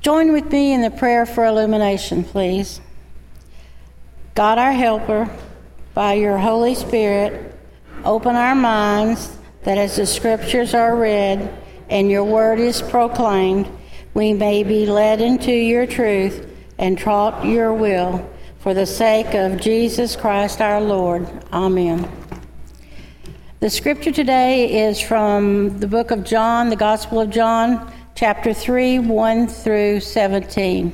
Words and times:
Join 0.00 0.32
with 0.32 0.52
me 0.52 0.72
in 0.72 0.82
the 0.82 0.90
prayer 0.90 1.26
for 1.26 1.44
illumination, 1.44 2.22
please. 2.22 2.80
God, 4.34 4.56
our 4.56 4.72
helper, 4.72 5.28
by 5.92 6.14
your 6.14 6.38
Holy 6.38 6.76
Spirit, 6.76 7.52
open 8.04 8.36
our 8.36 8.54
minds 8.54 9.36
that 9.64 9.76
as 9.76 9.96
the 9.96 10.06
scriptures 10.06 10.72
are 10.72 10.96
read 10.96 11.52
and 11.90 12.08
your 12.08 12.22
word 12.22 12.60
is 12.60 12.80
proclaimed, 12.80 13.68
we 14.14 14.32
may 14.32 14.62
be 14.62 14.86
led 14.86 15.20
into 15.20 15.50
your 15.50 15.86
truth 15.86 16.48
and 16.78 16.96
taught 16.96 17.44
your 17.44 17.74
will 17.74 18.30
for 18.60 18.74
the 18.74 18.86
sake 18.86 19.34
of 19.34 19.60
Jesus 19.60 20.14
Christ 20.14 20.60
our 20.60 20.80
Lord. 20.80 21.28
Amen. 21.52 22.08
The 23.58 23.70
scripture 23.70 24.12
today 24.12 24.86
is 24.86 25.00
from 25.00 25.80
the 25.80 25.88
book 25.88 26.12
of 26.12 26.22
John, 26.22 26.70
the 26.70 26.76
Gospel 26.76 27.20
of 27.20 27.30
John, 27.30 27.92
chapter 28.18 28.52
3, 28.52 28.98
1 28.98 29.46
through 29.46 30.00
17. 30.00 30.92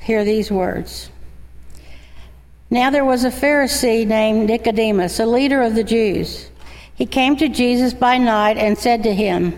Hear 0.00 0.24
these 0.24 0.50
words. 0.50 1.10
Now 2.70 2.90
there 2.90 3.04
was 3.04 3.22
a 3.22 3.30
Pharisee 3.30 4.04
named 4.04 4.48
Nicodemus, 4.48 5.20
a 5.20 5.26
leader 5.26 5.62
of 5.62 5.76
the 5.76 5.84
Jews. 5.84 6.50
He 6.96 7.06
came 7.06 7.36
to 7.36 7.48
Jesus 7.48 7.94
by 7.94 8.18
night 8.18 8.58
and 8.58 8.76
said 8.76 9.04
to 9.04 9.14
him, 9.14 9.56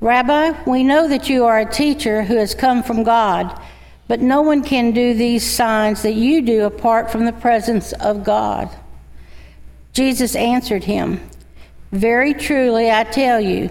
Rabbi, 0.00 0.64
we 0.66 0.82
know 0.82 1.06
that 1.06 1.28
you 1.28 1.44
are 1.44 1.60
a 1.60 1.72
teacher 1.72 2.24
who 2.24 2.34
has 2.34 2.52
come 2.52 2.82
from 2.82 3.04
God, 3.04 3.62
but 4.08 4.20
no 4.20 4.42
one 4.42 4.64
can 4.64 4.90
do 4.90 5.14
these 5.14 5.48
signs 5.48 6.02
that 6.02 6.14
you 6.14 6.42
do 6.42 6.64
apart 6.64 7.08
from 7.08 7.24
the 7.24 7.32
presence 7.32 7.92
of 7.92 8.24
God. 8.24 8.68
Jesus 9.92 10.34
answered 10.34 10.82
him, 10.82 11.20
Very 11.92 12.34
truly 12.34 12.90
I 12.90 13.04
tell 13.04 13.40
you, 13.40 13.70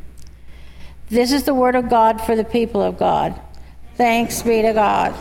This 1.11 1.33
is 1.33 1.43
the 1.43 1.53
word 1.53 1.75
of 1.75 1.89
God 1.89 2.21
for 2.21 2.37
the 2.37 2.45
people 2.45 2.81
of 2.81 2.97
God. 2.97 3.37
Thanks 3.95 4.41
be 4.43 4.61
to 4.61 4.71
God. 4.71 5.13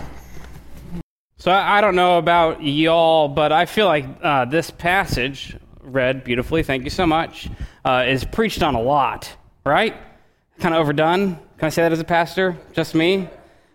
So 1.37 1.51
I 1.51 1.81
don't 1.81 1.97
know 1.97 2.17
about 2.17 2.63
y'all, 2.63 3.27
but 3.27 3.51
I 3.51 3.67
feel 3.67 3.87
like 3.87 4.05
uh, 4.23 4.45
this 4.45 4.71
passage 4.71 5.57
read 5.81 6.23
beautifully. 6.23 6.63
Thank 6.63 6.85
you 6.85 6.91
so 6.91 7.09
much 7.09 7.51
uh, 7.85 8.05
is 8.07 8.25
preached 8.25 8.63
on 8.63 8.77
a 8.77 8.81
lot, 8.81 9.35
right? 9.67 9.97
Kind 10.61 10.77
of 10.77 10.81
overdone. 10.81 11.35
Can 11.59 11.67
I 11.67 11.71
say 11.71 11.83
that 11.83 11.91
as 11.91 11.99
a 11.99 12.05
pastor? 12.05 12.57
Just 12.73 12.95
me? 12.95 13.29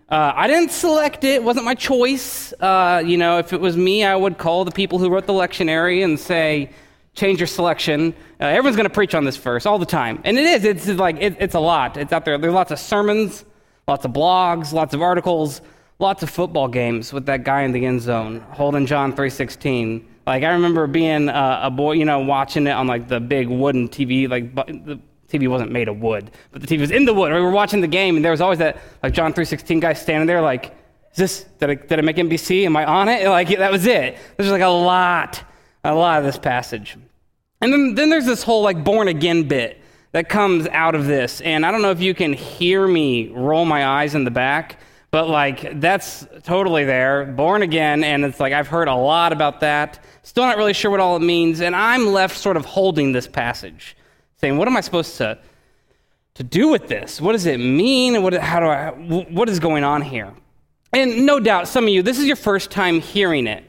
Uh, 0.08 0.31
I 0.34 0.48
didn't 0.48 0.72
select 0.72 1.25
it. 1.25 1.36
It 1.36 1.44
wasn't 1.44 1.66
my 1.66 1.75
choice. 1.75 2.54
Uh, 2.54 3.04
you 3.06 3.18
know, 3.18 3.40
if 3.40 3.52
it 3.52 3.59
was 3.59 3.75
me, 3.75 4.06
I 4.06 4.16
would 4.16 4.38
call 4.38 4.64
the 4.64 4.72
people 4.72 5.00
who 5.00 5.09
wrote 5.09 5.25
the 5.25 5.34
lectionary 5.34 6.02
and 6.02 6.18
say, 6.18 6.70
change 7.16 7.40
your 7.40 7.48
selection. 7.48 8.14
Uh, 8.40 8.46
everyone's 8.46 8.76
going 8.76 8.88
to 8.88 8.94
preach 8.94 9.16
on 9.16 9.26
this 9.26 9.38
verse 9.38 9.66
all 9.66 9.80
the 9.80 9.86
time. 9.86 10.22
And 10.24 10.38
it 10.38 10.66
is. 10.66 10.88
It's 10.88 11.00
like, 11.00 11.18
it, 11.20 11.38
it's 11.40 11.56
a 11.56 11.59
lot. 11.59 11.98
It's 11.98 12.14
out 12.14 12.26
there. 12.26 12.38
There's 12.38 12.53
lots 12.53 12.72
of 12.72 12.80
sermons, 12.80 13.46
lots 13.88 14.06
of 14.06 14.12
blogs, 14.12 14.74
lots 14.74 14.94
of 14.94 15.02
articles, 15.02 15.62
lots 16.00 16.24
of 16.24 16.30
football 16.30 16.68
games 16.68 17.14
with 17.14 17.25
that 17.25 17.44
guy 17.44 17.62
in 17.62 17.72
the 17.72 17.86
end 17.86 18.02
zone 18.02 18.42
holding 18.52 18.86
John 18.86 19.12
316 19.12 20.08
like 20.25 20.44
I 20.44 20.54
remember 20.54 20.88
being 20.88 21.30
uh, 21.30 21.59
a 21.64 21.72
boy, 21.72 21.94
you 21.94 22.06
know, 22.06 22.20
watching 22.20 22.66
it 22.68 22.72
on 22.72 22.88
like 22.88 23.08
the 23.08 23.20
big 23.20 23.48
wooden 23.48 23.90
TV. 23.90 24.28
Like 24.28 24.56
the 24.56 25.00
TV 25.30 25.48
wasn't 25.48 25.72
made 25.72 25.88
of 25.88 26.00
wood, 26.02 26.31
but 26.52 26.62
the 26.62 26.68
TV 26.68 26.80
was 26.80 26.92
in 26.92 27.06
the 27.06 27.14
wood. 27.14 27.31
We 27.31 27.40
were 27.40 27.52
watching 27.52 27.81
the 27.81 27.88
game, 27.88 28.16
and 28.16 28.25
there 28.25 28.31
was 28.31 28.42
always 28.42 28.59
that 28.59 28.81
like 29.04 29.14
John 29.14 29.34
three 29.34 29.46
sixteen 29.46 29.80
guy 29.80 29.94
standing 29.94 30.25
there, 30.25 30.42
like, 30.42 30.75
is 31.12 31.18
this 31.18 31.44
did 31.59 31.70
I, 31.70 31.75
did 31.75 32.00
I 32.00 32.02
make 32.02 32.16
NBC? 32.18 32.66
Am 32.66 32.75
I 32.75 32.86
on 32.86 33.08
it? 33.08 33.28
Like 33.28 33.50
that 33.50 33.72
was 33.72 33.86
it. 33.86 34.18
There's 34.36 34.50
like 34.50 34.62
a 34.62 34.68
lot, 34.68 35.44
a 35.84 35.94
lot 35.94 36.20
of 36.20 36.25
this 36.25 36.40
passage, 36.40 36.98
and 37.62 37.72
then 37.72 37.96
then 37.96 38.10
there's 38.10 38.26
this 38.26 38.44
whole 38.44 38.62
like 38.62 38.84
born 38.84 39.08
again 39.08 39.48
bit 39.48 39.82
that 40.12 40.30
comes 40.30 40.68
out 40.68 40.96
of 40.96 41.06
this, 41.06 41.42
and 41.42 41.66
I 41.66 41.72
don't 41.72 41.82
know 41.82 41.92
if 41.92 42.02
you 42.02 42.14
can 42.14 42.34
hear 42.34 42.88
me 42.88 43.30
roll 43.30 43.66
my 43.66 43.86
eyes 43.86 44.16
in 44.16 44.24
the 44.24 44.32
back. 44.32 44.80
But 45.12 45.30
like 45.30 45.80
that's 45.80 46.28
totally 46.44 46.84
there, 46.84 47.26
born 47.26 47.62
again, 47.62 48.04
and 48.04 48.26
it's 48.26 48.40
like 48.40 48.52
I've 48.52 48.68
heard 48.68 48.90
a 48.90 48.96
lot 48.96 49.32
about 49.32 49.62
that. 49.62 50.04
Still 50.24 50.46
not 50.46 50.58
really 50.58 50.74
sure 50.74 50.92
what 50.92 51.00
all 51.00 51.16
it 51.16 51.22
means, 51.22 51.62
and 51.62 51.74
I'm 51.74 52.08
left 52.08 52.38
sort 52.38 52.58
of 52.58 52.66
holding 52.66 53.14
this 53.14 53.26
passage, 53.26 53.96
saying, 54.42 54.58
"What 54.58 54.68
am 54.68 54.76
I 54.76 54.82
supposed 54.82 55.16
to 55.18 55.38
to 56.34 56.44
do 56.44 56.68
with 56.68 56.90
this? 56.90 57.22
What 57.22 57.32
does 57.32 57.46
it 57.46 57.60
mean? 57.60 58.24
What 58.24 58.34
how 58.34 58.60
do 58.60 58.66
I 58.66 58.90
what 58.90 59.48
is 59.48 59.60
going 59.60 59.84
on 59.84 60.02
here?" 60.02 60.34
And 60.92 61.26
no 61.26 61.42
doubt, 61.42 61.68
some 61.68 61.86
of 61.86 61.90
you, 61.90 62.02
this 62.02 62.20
is 62.20 62.26
your 62.26 62.38
first 62.38 62.72
time 62.72 63.02
hearing 63.02 63.48
it. 63.48 63.64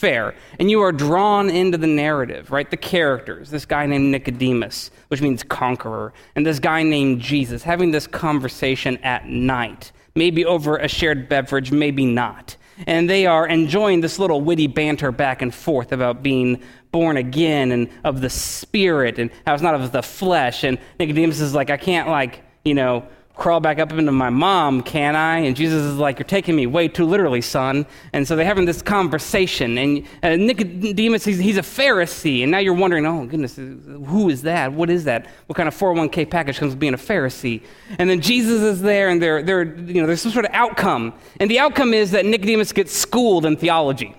Fair. 0.00 0.34
And 0.58 0.70
you 0.70 0.80
are 0.80 0.92
drawn 0.92 1.50
into 1.50 1.76
the 1.76 1.86
narrative, 1.86 2.50
right? 2.50 2.70
The 2.70 2.76
characters. 2.76 3.50
This 3.50 3.66
guy 3.66 3.84
named 3.86 4.10
Nicodemus, 4.10 4.90
which 5.08 5.20
means 5.20 5.42
conqueror, 5.42 6.14
and 6.34 6.46
this 6.46 6.58
guy 6.58 6.82
named 6.82 7.20
Jesus, 7.20 7.62
having 7.62 7.90
this 7.90 8.06
conversation 8.06 8.96
at 8.98 9.26
night 9.26 9.92
maybe 10.14 10.44
over 10.44 10.76
a 10.76 10.88
shared 10.88 11.28
beverage, 11.28 11.72
maybe 11.72 12.04
not. 12.04 12.56
And 12.86 13.08
they 13.08 13.26
are 13.26 13.46
enjoying 13.46 14.00
this 14.00 14.18
little 14.18 14.40
witty 14.40 14.66
banter 14.66 15.12
back 15.12 15.42
and 15.42 15.54
forth 15.54 15.92
about 15.92 16.22
being 16.22 16.62
born 16.92 17.16
again 17.16 17.72
and 17.72 17.88
of 18.04 18.20
the 18.20 18.30
spirit 18.30 19.18
and 19.18 19.30
how 19.46 19.54
it's 19.54 19.62
not 19.62 19.74
of 19.74 19.92
the 19.92 20.02
flesh. 20.02 20.64
And 20.64 20.78
Nicodemus 20.98 21.40
is 21.40 21.54
like, 21.54 21.70
I 21.70 21.76
can't, 21.76 22.08
like, 22.08 22.42
you 22.64 22.74
know, 22.74 23.06
crawl 23.40 23.58
back 23.58 23.78
up 23.78 23.90
into 23.92 24.12
my 24.12 24.28
mom, 24.28 24.82
can 24.82 25.16
I? 25.16 25.38
And 25.38 25.56
Jesus 25.56 25.82
is 25.82 25.96
like, 25.96 26.18
You're 26.18 26.26
taking 26.26 26.54
me 26.54 26.66
way 26.66 26.86
too 26.86 27.06
literally, 27.06 27.40
son. 27.40 27.86
And 28.12 28.28
so 28.28 28.36
they're 28.36 28.44
having 28.44 28.66
this 28.66 28.82
conversation. 28.82 29.78
And 30.22 30.46
Nicodemus, 30.46 31.24
he's, 31.24 31.38
he's, 31.38 31.56
a 31.56 31.62
Pharisee. 31.62 32.42
And 32.42 32.52
now 32.52 32.58
you're 32.58 32.74
wondering, 32.74 33.06
Oh, 33.06 33.24
goodness, 33.24 33.56
who 33.56 34.28
is 34.28 34.42
that? 34.42 34.72
What 34.74 34.90
is 34.90 35.04
that? 35.04 35.26
What 35.46 35.56
kind 35.56 35.66
of 35.66 35.74
401k 35.74 36.30
package 36.30 36.58
comes 36.58 36.72
with 36.72 36.78
being 36.78 36.94
a 36.94 36.98
Pharisee? 36.98 37.62
And 37.98 38.10
then 38.10 38.20
Jesus 38.20 38.60
is 38.60 38.82
there, 38.82 39.08
and 39.08 39.20
they're, 39.20 39.42
they're, 39.42 39.64
you 39.64 40.00
know, 40.00 40.06
there's 40.06 40.20
some 40.20 40.32
sort 40.32 40.44
of 40.44 40.52
outcome. 40.52 41.14
And 41.40 41.50
the 41.50 41.58
outcome 41.58 41.94
is 41.94 42.10
that 42.10 42.26
Nicodemus 42.26 42.72
gets 42.72 42.92
schooled 42.92 43.46
in 43.46 43.56
theology, 43.56 44.14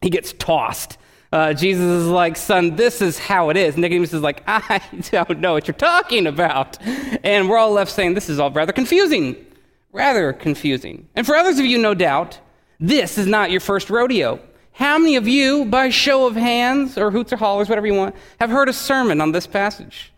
he 0.00 0.08
gets 0.08 0.32
tossed. 0.32 0.96
Uh, 1.34 1.52
Jesus 1.52 1.82
is 1.82 2.06
like, 2.06 2.36
son, 2.36 2.76
this 2.76 3.02
is 3.02 3.18
how 3.18 3.50
it 3.50 3.56
is. 3.56 3.76
Nicodemus 3.76 4.12
is 4.12 4.22
like, 4.22 4.44
I 4.46 4.80
don't 5.10 5.40
know 5.40 5.54
what 5.54 5.66
you're 5.66 5.74
talking 5.74 6.28
about. 6.28 6.80
And 7.24 7.48
we're 7.48 7.58
all 7.58 7.72
left 7.72 7.90
saying, 7.90 8.14
this 8.14 8.28
is 8.28 8.38
all 8.38 8.52
rather 8.52 8.72
confusing. 8.72 9.44
Rather 9.90 10.32
confusing. 10.32 11.08
And 11.16 11.26
for 11.26 11.34
others 11.34 11.58
of 11.58 11.66
you, 11.66 11.76
no 11.76 11.92
doubt, 11.92 12.38
this 12.78 13.18
is 13.18 13.26
not 13.26 13.50
your 13.50 13.58
first 13.58 13.90
rodeo. 13.90 14.38
How 14.70 14.96
many 14.96 15.16
of 15.16 15.26
you, 15.26 15.64
by 15.64 15.88
show 15.88 16.28
of 16.28 16.36
hands 16.36 16.96
or 16.96 17.10
hoots 17.10 17.32
or 17.32 17.36
hollers, 17.36 17.68
whatever 17.68 17.88
you 17.88 17.94
want, 17.94 18.14
have 18.38 18.50
heard 18.50 18.68
a 18.68 18.72
sermon 18.72 19.20
on 19.20 19.32
this 19.32 19.48
passage? 19.48 20.12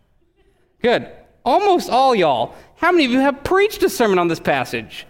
Good. 0.83 1.11
Almost 1.47 1.89
all 1.89 2.15
y'all. 2.15 2.55
How 2.77 2.93
many 2.93 3.07
of 3.07 3.11
you 3.11 3.21
have 3.21 3.43
preached 3.43 3.83
a 3.83 3.89
sermon 3.89 4.19
on 4.19 4.29
this 4.29 4.41
passage? 4.41 5.07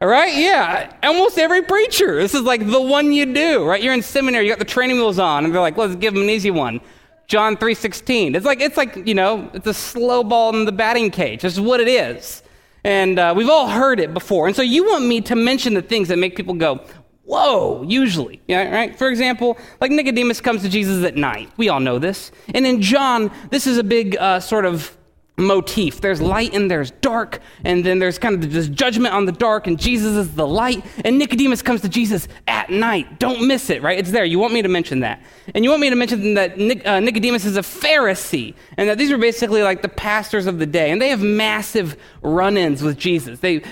All 0.00 0.08
right? 0.08 0.34
Yeah. 0.34 0.92
Almost 1.02 1.38
every 1.38 1.62
preacher. 1.62 2.16
This 2.16 2.34
is 2.34 2.42
like 2.42 2.66
the 2.66 2.80
one 2.80 3.12
you 3.12 3.26
do, 3.26 3.66
right? 3.66 3.82
You're 3.82 3.92
in 3.92 4.02
seminary, 4.02 4.46
you 4.46 4.52
got 4.52 4.58
the 4.58 4.64
training 4.64 4.96
wheels 4.96 5.18
on, 5.18 5.44
and 5.44 5.52
they're 5.52 5.60
like, 5.60 5.76
let's 5.76 5.94
give 5.96 6.14
them 6.14 6.22
an 6.22 6.30
easy 6.30 6.50
one. 6.50 6.80
John 7.26 7.56
3.16. 7.56 8.34
It's 8.34 8.46
like, 8.46 8.60
it's 8.60 8.76
like, 8.76 9.06
you 9.06 9.14
know, 9.14 9.50
it's 9.52 9.66
a 9.66 9.74
slow 9.74 10.24
ball 10.24 10.56
in 10.56 10.64
the 10.64 10.72
batting 10.72 11.10
cage. 11.10 11.42
This 11.42 11.52
is 11.52 11.60
what 11.60 11.80
it 11.80 11.86
is. 11.86 12.42
And 12.82 13.18
uh, 13.18 13.34
we've 13.36 13.48
all 13.48 13.68
heard 13.68 14.00
it 14.00 14.14
before. 14.14 14.46
And 14.46 14.56
so 14.56 14.62
you 14.62 14.84
want 14.86 15.06
me 15.06 15.20
to 15.20 15.36
mention 15.36 15.74
the 15.74 15.82
things 15.82 16.08
that 16.08 16.16
make 16.16 16.34
people 16.34 16.54
go, 16.54 16.82
whoa, 17.24 17.82
usually. 17.82 18.40
Yeah, 18.48 18.74
right? 18.74 18.98
For 18.98 19.08
example, 19.08 19.58
like 19.80 19.92
Nicodemus 19.92 20.40
comes 20.40 20.62
to 20.62 20.68
Jesus 20.68 21.04
at 21.04 21.16
night. 21.16 21.52
We 21.56 21.68
all 21.68 21.78
know 21.78 21.98
this. 21.98 22.32
And 22.54 22.66
in 22.66 22.82
John, 22.82 23.30
this 23.50 23.66
is 23.66 23.78
a 23.78 23.84
big 23.84 24.16
uh, 24.16 24.40
sort 24.40 24.64
of 24.64 24.96
motif. 25.40 26.00
There's 26.00 26.20
light 26.20 26.54
and 26.54 26.70
there's 26.70 26.90
dark, 26.90 27.40
and 27.64 27.84
then 27.84 27.98
there's 27.98 28.18
kind 28.18 28.34
of 28.42 28.52
this 28.52 28.68
judgment 28.68 29.14
on 29.14 29.26
the 29.26 29.32
dark, 29.32 29.66
and 29.66 29.78
Jesus 29.78 30.16
is 30.16 30.34
the 30.34 30.46
light, 30.46 30.84
and 31.04 31.18
Nicodemus 31.18 31.62
comes 31.62 31.80
to 31.82 31.88
Jesus 31.88 32.28
at 32.46 32.70
night. 32.70 33.18
Don't 33.18 33.46
miss 33.46 33.70
it, 33.70 33.82
right? 33.82 33.98
It's 33.98 34.10
there. 34.10 34.24
You 34.24 34.38
want 34.38 34.52
me 34.52 34.62
to 34.62 34.68
mention 34.68 35.00
that. 35.00 35.22
And 35.54 35.64
you 35.64 35.70
want 35.70 35.80
me 35.80 35.90
to 35.90 35.96
mention 35.96 36.34
that 36.34 36.58
Nic- 36.58 36.86
uh, 36.86 37.00
Nicodemus 37.00 37.44
is 37.44 37.56
a 37.56 37.62
Pharisee, 37.62 38.54
and 38.76 38.88
that 38.88 38.98
these 38.98 39.10
are 39.10 39.18
basically 39.18 39.62
like 39.62 39.82
the 39.82 39.88
pastors 39.88 40.46
of 40.46 40.58
the 40.58 40.66
day, 40.66 40.90
and 40.90 41.00
they 41.00 41.08
have 41.08 41.22
massive 41.22 41.96
run 42.22 42.56
ins 42.56 42.82
with 42.82 42.98
Jesus. 42.98 43.40
They 43.40 43.62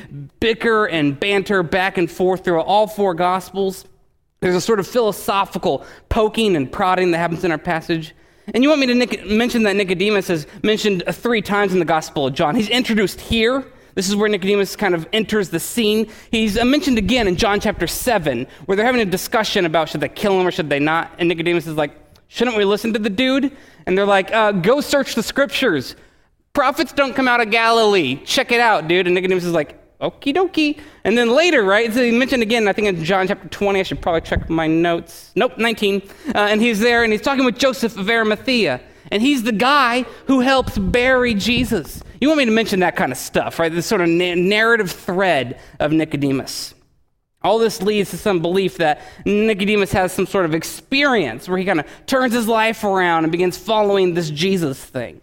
bicker 0.40 0.86
and 0.86 1.18
banter 1.18 1.62
back 1.62 1.98
and 1.98 2.10
forth 2.10 2.44
through 2.44 2.60
all 2.60 2.86
four 2.86 3.14
Gospels. 3.14 3.84
There's 4.40 4.54
a 4.54 4.60
sort 4.60 4.78
of 4.78 4.86
philosophical 4.86 5.84
poking 6.08 6.54
and 6.54 6.70
prodding 6.70 7.10
that 7.10 7.18
happens 7.18 7.44
in 7.44 7.50
our 7.50 7.58
passage. 7.58 8.14
And 8.54 8.62
you 8.62 8.68
want 8.68 8.80
me 8.80 8.86
to 8.86 8.94
Nic- 8.94 9.26
mention 9.26 9.62
that 9.64 9.76
Nicodemus 9.76 10.30
is 10.30 10.46
mentioned 10.62 11.04
three 11.10 11.42
times 11.42 11.72
in 11.72 11.78
the 11.78 11.84
Gospel 11.84 12.26
of 12.26 12.34
John. 12.34 12.54
He's 12.54 12.68
introduced 12.68 13.20
here. 13.20 13.64
This 13.94 14.08
is 14.08 14.16
where 14.16 14.28
Nicodemus 14.28 14.76
kind 14.76 14.94
of 14.94 15.08
enters 15.12 15.50
the 15.50 15.60
scene. 15.60 16.08
He's 16.30 16.56
uh, 16.56 16.64
mentioned 16.64 16.98
again 16.98 17.26
in 17.26 17.36
John 17.36 17.60
chapter 17.60 17.86
7, 17.86 18.46
where 18.66 18.76
they're 18.76 18.86
having 18.86 19.00
a 19.00 19.04
discussion 19.04 19.66
about 19.66 19.88
should 19.88 20.00
they 20.00 20.08
kill 20.08 20.38
him 20.40 20.46
or 20.46 20.50
should 20.50 20.70
they 20.70 20.78
not. 20.78 21.10
And 21.18 21.28
Nicodemus 21.28 21.66
is 21.66 21.76
like, 21.76 21.92
shouldn't 22.28 22.56
we 22.56 22.64
listen 22.64 22.92
to 22.92 22.98
the 22.98 23.10
dude? 23.10 23.54
And 23.86 23.98
they're 23.98 24.06
like, 24.06 24.32
uh, 24.32 24.52
go 24.52 24.80
search 24.80 25.14
the 25.14 25.22
scriptures. 25.22 25.96
Prophets 26.52 26.92
don't 26.92 27.14
come 27.14 27.28
out 27.28 27.40
of 27.40 27.50
Galilee. 27.50 28.20
Check 28.24 28.52
it 28.52 28.60
out, 28.60 28.88
dude. 28.88 29.06
And 29.06 29.14
Nicodemus 29.14 29.44
is 29.44 29.52
like, 29.52 29.77
Okie 30.00 30.34
dokie. 30.34 30.80
And 31.02 31.18
then 31.18 31.30
later, 31.30 31.64
right, 31.64 31.92
so 31.92 32.02
he 32.02 32.12
mentioned 32.12 32.42
again, 32.42 32.68
I 32.68 32.72
think 32.72 32.86
in 32.86 33.02
John 33.02 33.26
chapter 33.26 33.48
20, 33.48 33.80
I 33.80 33.82
should 33.82 34.00
probably 34.00 34.20
check 34.20 34.48
my 34.48 34.68
notes. 34.68 35.32
Nope, 35.34 35.58
19. 35.58 36.02
Uh, 36.28 36.38
and 36.38 36.60
he's 36.60 36.78
there 36.78 37.02
and 37.02 37.12
he's 37.12 37.22
talking 37.22 37.44
with 37.44 37.58
Joseph 37.58 37.96
of 37.96 38.08
Arimathea. 38.08 38.80
And 39.10 39.22
he's 39.22 39.42
the 39.42 39.52
guy 39.52 40.02
who 40.26 40.40
helps 40.40 40.78
bury 40.78 41.34
Jesus. 41.34 42.02
You 42.20 42.28
want 42.28 42.38
me 42.38 42.44
to 42.44 42.50
mention 42.50 42.80
that 42.80 42.94
kind 42.94 43.10
of 43.10 43.18
stuff, 43.18 43.58
right? 43.58 43.72
This 43.72 43.86
sort 43.86 44.00
of 44.00 44.08
na- 44.08 44.34
narrative 44.34 44.90
thread 44.90 45.58
of 45.80 45.92
Nicodemus. 45.92 46.74
All 47.42 47.58
this 47.58 47.80
leads 47.80 48.10
to 48.10 48.18
some 48.18 48.40
belief 48.42 48.76
that 48.78 49.00
Nicodemus 49.24 49.92
has 49.92 50.12
some 50.12 50.26
sort 50.26 50.44
of 50.44 50.54
experience 50.54 51.48
where 51.48 51.58
he 51.58 51.64
kind 51.64 51.80
of 51.80 51.86
turns 52.06 52.34
his 52.34 52.48
life 52.48 52.84
around 52.84 53.24
and 53.24 53.32
begins 53.32 53.56
following 53.56 54.14
this 54.14 54.30
Jesus 54.30 54.84
thing. 54.84 55.20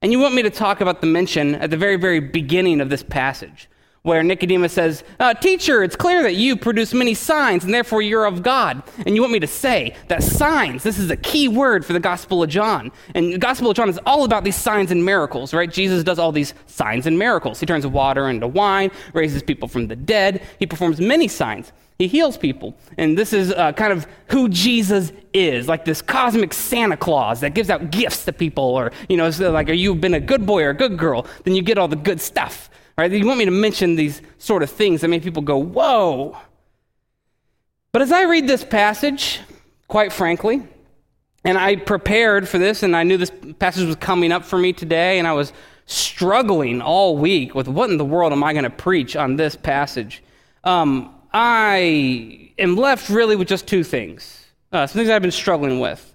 And 0.00 0.10
you 0.10 0.18
want 0.18 0.34
me 0.34 0.42
to 0.42 0.50
talk 0.50 0.80
about 0.80 1.00
the 1.00 1.06
mention 1.06 1.54
at 1.54 1.70
the 1.70 1.76
very, 1.76 1.96
very 1.96 2.18
beginning 2.18 2.80
of 2.80 2.90
this 2.90 3.04
passage 3.04 3.68
where 4.02 4.22
Nicodemus 4.24 4.72
says, 4.72 5.04
uh, 5.20 5.32
Teacher, 5.34 5.82
it's 5.84 5.94
clear 5.94 6.22
that 6.22 6.34
you 6.34 6.56
produce 6.56 6.92
many 6.92 7.14
signs 7.14 7.64
and 7.64 7.72
therefore 7.72 8.02
you're 8.02 8.24
of 8.24 8.42
God. 8.42 8.82
And 9.06 9.14
you 9.14 9.20
want 9.20 9.32
me 9.32 9.40
to 9.40 9.46
say 9.46 9.94
that 10.08 10.22
signs, 10.22 10.82
this 10.82 10.98
is 10.98 11.10
a 11.10 11.16
key 11.16 11.46
word 11.46 11.86
for 11.86 11.92
the 11.92 12.00
Gospel 12.00 12.42
of 12.42 12.50
John. 12.50 12.90
And 13.14 13.32
the 13.32 13.38
Gospel 13.38 13.70
of 13.70 13.76
John 13.76 13.88
is 13.88 14.00
all 14.04 14.24
about 14.24 14.42
these 14.42 14.56
signs 14.56 14.90
and 14.90 15.04
miracles, 15.04 15.54
right? 15.54 15.70
Jesus 15.70 16.02
does 16.02 16.18
all 16.18 16.32
these 16.32 16.52
signs 16.66 17.06
and 17.06 17.16
miracles. 17.16 17.60
He 17.60 17.66
turns 17.66 17.86
water 17.86 18.28
into 18.28 18.48
wine, 18.48 18.90
raises 19.12 19.42
people 19.42 19.68
from 19.68 19.86
the 19.86 19.96
dead, 19.96 20.42
he 20.58 20.66
performs 20.66 21.00
many 21.00 21.28
signs. 21.28 21.72
He 21.98 22.08
heals 22.08 22.36
people. 22.36 22.74
And 22.98 23.16
this 23.16 23.32
is 23.32 23.52
uh, 23.52 23.72
kind 23.74 23.92
of 23.92 24.08
who 24.26 24.48
Jesus 24.48 25.12
is, 25.32 25.68
like 25.68 25.84
this 25.84 26.02
cosmic 26.02 26.52
Santa 26.52 26.96
Claus 26.96 27.40
that 27.42 27.54
gives 27.54 27.70
out 27.70 27.92
gifts 27.92 28.24
to 28.24 28.32
people. 28.32 28.64
Or, 28.64 28.90
you 29.08 29.16
know, 29.16 29.28
like, 29.28 29.68
are 29.68 29.74
you 29.74 29.94
been 29.94 30.14
a 30.14 30.20
good 30.20 30.44
boy 30.44 30.64
or 30.64 30.70
a 30.70 30.74
good 30.74 30.98
girl? 30.98 31.26
Then 31.44 31.54
you 31.54 31.62
get 31.62 31.78
all 31.78 31.86
the 31.86 31.94
good 31.94 32.20
stuff. 32.20 32.70
Right? 32.96 33.10
You 33.10 33.26
want 33.26 33.38
me 33.38 33.44
to 33.46 33.50
mention 33.50 33.96
these 33.96 34.20
sort 34.38 34.62
of 34.62 34.70
things 34.70 35.00
that 35.00 35.08
make 35.08 35.22
people 35.22 35.42
go, 35.42 35.56
whoa. 35.56 36.36
But 37.90 38.02
as 38.02 38.12
I 38.12 38.24
read 38.24 38.46
this 38.46 38.64
passage, 38.64 39.40
quite 39.88 40.12
frankly, 40.12 40.62
and 41.44 41.58
I 41.58 41.76
prepared 41.76 42.48
for 42.48 42.58
this, 42.58 42.82
and 42.82 42.94
I 42.94 43.02
knew 43.02 43.16
this 43.16 43.32
passage 43.58 43.86
was 43.86 43.96
coming 43.96 44.30
up 44.30 44.44
for 44.44 44.58
me 44.58 44.72
today, 44.72 45.18
and 45.18 45.26
I 45.26 45.32
was 45.32 45.52
struggling 45.86 46.80
all 46.80 47.16
week 47.16 47.54
with 47.54 47.68
what 47.68 47.90
in 47.90 47.96
the 47.96 48.04
world 48.04 48.32
am 48.32 48.44
I 48.44 48.52
going 48.52 48.64
to 48.64 48.70
preach 48.70 49.16
on 49.16 49.36
this 49.36 49.56
passage. 49.56 50.22
Um, 50.64 51.14
I 51.32 52.52
am 52.58 52.76
left 52.76 53.08
really 53.08 53.36
with 53.36 53.48
just 53.48 53.66
two 53.66 53.82
things, 53.82 54.46
uh, 54.72 54.86
some 54.86 55.00
things 55.00 55.10
I've 55.10 55.22
been 55.22 55.30
struggling 55.30 55.80
with. 55.80 56.14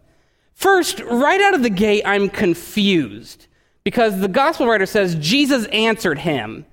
First, 0.54 1.02
right 1.02 1.42
out 1.42 1.54
of 1.54 1.64
the 1.64 1.70
gate, 1.70 2.04
I'm 2.06 2.30
confused 2.30 3.47
because 3.88 4.20
the 4.20 4.28
gospel 4.28 4.68
writer 4.68 4.86
says 4.86 5.16
Jesus 5.16 5.66
answered 5.68 6.20
him. 6.20 6.66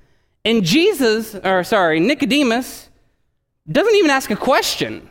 And 0.45 0.65
Jesus, 0.65 1.37
or 1.37 1.63
sorry, 1.63 2.01
Nicodemus, 2.01 2.89
doesn't 3.71 3.95
even 3.95 4.11
ask 4.11 4.33
a 4.33 4.37
question. 4.37 5.09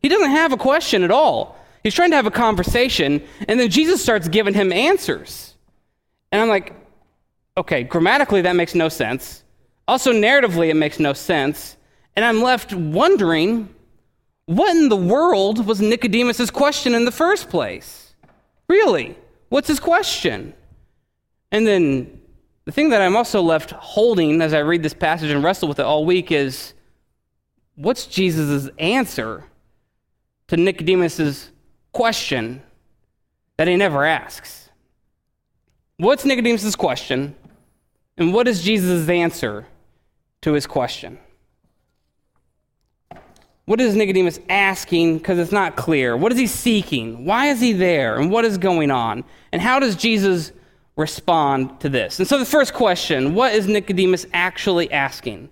He 0.00 0.08
doesn't 0.08 0.30
have 0.30 0.52
a 0.52 0.56
question 0.56 1.02
at 1.02 1.10
all. 1.10 1.56
He's 1.82 1.92
trying 1.92 2.10
to 2.10 2.16
have 2.16 2.26
a 2.26 2.30
conversation, 2.30 3.20
and 3.48 3.58
then 3.58 3.68
Jesus 3.68 4.00
starts 4.00 4.28
giving 4.28 4.54
him 4.54 4.72
answers. 4.72 5.56
And 6.30 6.40
I'm 6.40 6.48
like, 6.48 6.72
okay, 7.56 7.82
grammatically, 7.82 8.42
that 8.42 8.54
makes 8.54 8.76
no 8.76 8.88
sense. 8.88 9.42
Also, 9.88 10.12
narratively, 10.12 10.68
it 10.68 10.76
makes 10.76 11.00
no 11.00 11.14
sense. 11.14 11.76
And 12.14 12.24
I'm 12.24 12.42
left 12.42 12.74
wondering 12.74 13.68
what 14.46 14.76
in 14.76 14.88
the 14.88 14.94
world 14.94 15.66
was 15.66 15.80
Nicodemus' 15.80 16.48
question 16.52 16.94
in 16.94 17.06
the 17.06 17.10
first 17.10 17.50
place? 17.50 18.14
Really? 18.68 19.16
What's 19.48 19.66
his 19.66 19.80
question? 19.80 20.54
And 21.52 21.66
then 21.66 22.20
the 22.64 22.72
thing 22.72 22.88
that 22.88 23.02
I'm 23.02 23.14
also 23.14 23.42
left 23.42 23.70
holding 23.72 24.40
as 24.40 24.54
I 24.54 24.60
read 24.60 24.82
this 24.82 24.94
passage 24.94 25.30
and 25.30 25.44
wrestle 25.44 25.68
with 25.68 25.78
it 25.78 25.84
all 25.84 26.04
week 26.04 26.32
is 26.32 26.72
what's 27.76 28.06
Jesus' 28.06 28.70
answer 28.78 29.44
to 30.48 30.56
Nicodemus' 30.56 31.50
question 31.92 32.62
that 33.58 33.68
he 33.68 33.76
never 33.76 34.04
asks? 34.04 34.70
What's 35.98 36.24
Nicodemus' 36.24 36.74
question? 36.74 37.36
And 38.16 38.32
what 38.32 38.48
is 38.48 38.62
Jesus' 38.62 39.08
answer 39.08 39.66
to 40.40 40.54
his 40.54 40.66
question? 40.66 41.18
What 43.66 43.80
is 43.80 43.94
Nicodemus 43.94 44.40
asking? 44.48 45.18
Because 45.18 45.38
it's 45.38 45.52
not 45.52 45.76
clear. 45.76 46.16
What 46.16 46.32
is 46.32 46.38
he 46.38 46.46
seeking? 46.46 47.24
Why 47.24 47.46
is 47.46 47.60
he 47.60 47.72
there? 47.72 48.18
And 48.18 48.30
what 48.30 48.44
is 48.44 48.58
going 48.58 48.90
on? 48.90 49.24
And 49.52 49.62
how 49.62 49.78
does 49.78 49.96
Jesus 49.96 50.52
respond 50.96 51.80
to 51.80 51.88
this. 51.88 52.18
And 52.18 52.28
so, 52.28 52.38
the 52.38 52.44
first 52.44 52.74
question 52.74 53.34
what 53.34 53.52
is 53.54 53.66
Nicodemus 53.66 54.26
actually 54.32 54.90
asking? 54.92 55.48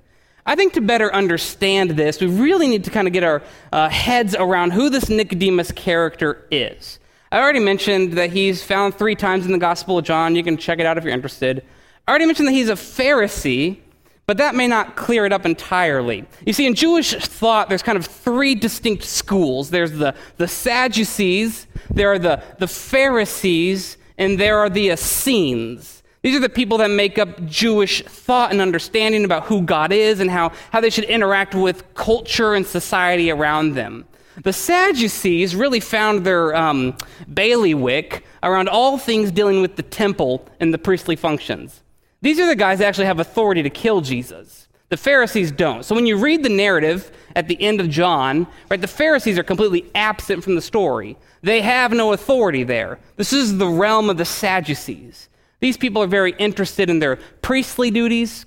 I 0.47 0.57
think 0.57 0.73
to 0.73 0.81
better 0.81 1.13
understand 1.15 1.91
this, 1.91 2.21
we 2.21 2.27
really 2.27 2.67
need 2.67 2.85
to 2.85 2.91
kind 2.91 3.07
of 3.07 3.13
get 3.13 3.23
our 3.23 3.43
uh, 3.73 3.89
heads 3.89 4.35
around 4.35 4.73
who 4.73 4.91
this 4.91 5.09
Nicodemus 5.09 5.71
character 5.73 6.47
is. 6.51 6.99
I 7.31 7.39
already 7.39 7.61
mentioned 7.61 8.15
that 8.15 8.31
he's 8.31 8.63
found 8.63 8.95
three 8.95 9.15
times 9.15 9.47
in 9.47 9.53
the 9.53 9.59
Gospel 9.59 9.99
of 9.99 10.05
John. 10.05 10.35
You 10.35 10.43
can 10.43 10.57
check 10.57 10.81
it 10.81 10.87
out 10.87 10.99
if 10.99 11.05
you're 11.05 11.13
interested. 11.13 11.65
I 12.09 12.11
already 12.11 12.27
mentioned 12.27 12.49
that 12.49 12.53
he's 12.53 12.69
a 12.69 12.73
Pharisee, 12.73 13.79
but 14.27 14.39
that 14.39 14.57
may 14.57 14.67
not 14.67 14.97
clear 14.97 15.27
it 15.27 15.33
up 15.33 15.47
entirely. 15.47 16.25
You 16.45 16.53
see, 16.53 16.67
in 16.67 16.75
Jewish 16.75 17.15
thought, 17.15 17.69
there's 17.69 17.85
kind 17.85 17.99
of 17.99 18.07
three 18.07 18.57
distinct 18.57 19.05
schools 19.05 19.71
there's 19.71 19.93
the, 19.93 20.15
the 20.39 20.49
Sadducees, 20.49 21.69
there 21.91 22.11
are 22.11 22.19
the, 22.19 22.43
the 22.59 22.67
Pharisees, 22.67 23.97
and 24.21 24.39
there 24.39 24.59
are 24.59 24.69
the 24.69 24.91
Essenes. 24.91 26.03
These 26.23 26.37
are 26.37 26.41
the 26.41 26.51
people 26.51 26.77
that 26.79 26.91
make 26.91 27.19
up 27.19 27.43
Jewish 27.47 28.03
thought 28.05 28.53
and 28.53 28.61
understanding 28.61 29.25
about 29.25 29.47
who 29.47 29.63
God 29.63 29.91
is 29.91 30.21
and 30.21 30.31
how, 30.31 30.53
how 30.71 30.83
they 30.83 30.91
should 30.91 31.05
interact 31.05 31.55
with 31.55 31.95
culture 31.95 32.55
and 32.55 32.67
society 32.67 33.31
around 33.31 33.75
them. 33.75 34.05
The 34.45 34.53
Sadducees 34.53 35.57
really 35.57 35.81
found 35.81 36.25
their 36.25 36.55
um, 36.55 36.97
bailiwick 37.33 38.25
around 38.43 38.69
all 38.69 38.99
things 38.99 39.33
dealing 39.33 39.63
with 39.63 39.77
the 39.77 39.83
temple 39.83 40.47
and 40.61 40.73
the 40.73 40.79
priestly 40.79 41.17
functions. 41.17 41.83
These 42.21 42.39
are 42.39 42.47
the 42.47 42.57
guys 42.57 42.79
that 42.79 42.89
actually 42.89 43.07
have 43.07 43.21
authority 43.21 43.63
to 43.63 43.71
kill 43.71 44.03
Jesus. 44.03 44.69
The 44.91 44.97
Pharisees 44.97 45.53
don't. 45.53 45.85
So 45.85 45.95
when 45.95 46.05
you 46.05 46.17
read 46.17 46.43
the 46.43 46.49
narrative 46.49 47.13
at 47.37 47.47
the 47.47 47.61
end 47.63 47.81
of 47.81 47.89
John, 47.89 48.47
right, 48.69 48.81
the 48.81 48.89
Pharisees 48.89 49.39
are 49.39 49.45
completely 49.45 49.89
absent 49.95 50.43
from 50.43 50.57
the 50.57 50.61
story. 50.61 51.17
They 51.43 51.63
have 51.63 51.93
no 51.93 52.13
authority 52.13 52.65
there. 52.65 52.99
This 53.17 53.33
is 53.33 53.57
the 53.57 53.69
realm 53.69 54.11
of 54.11 54.19
the 54.19 54.25
Sadducees. 54.25 55.29
These 55.61 55.77
people 55.77 56.03
are 56.03 56.09
very 56.09 56.33
interested 56.39 56.91
in 56.91 56.99
their 56.99 57.21
priestly 57.41 57.93
duties. 57.93 58.47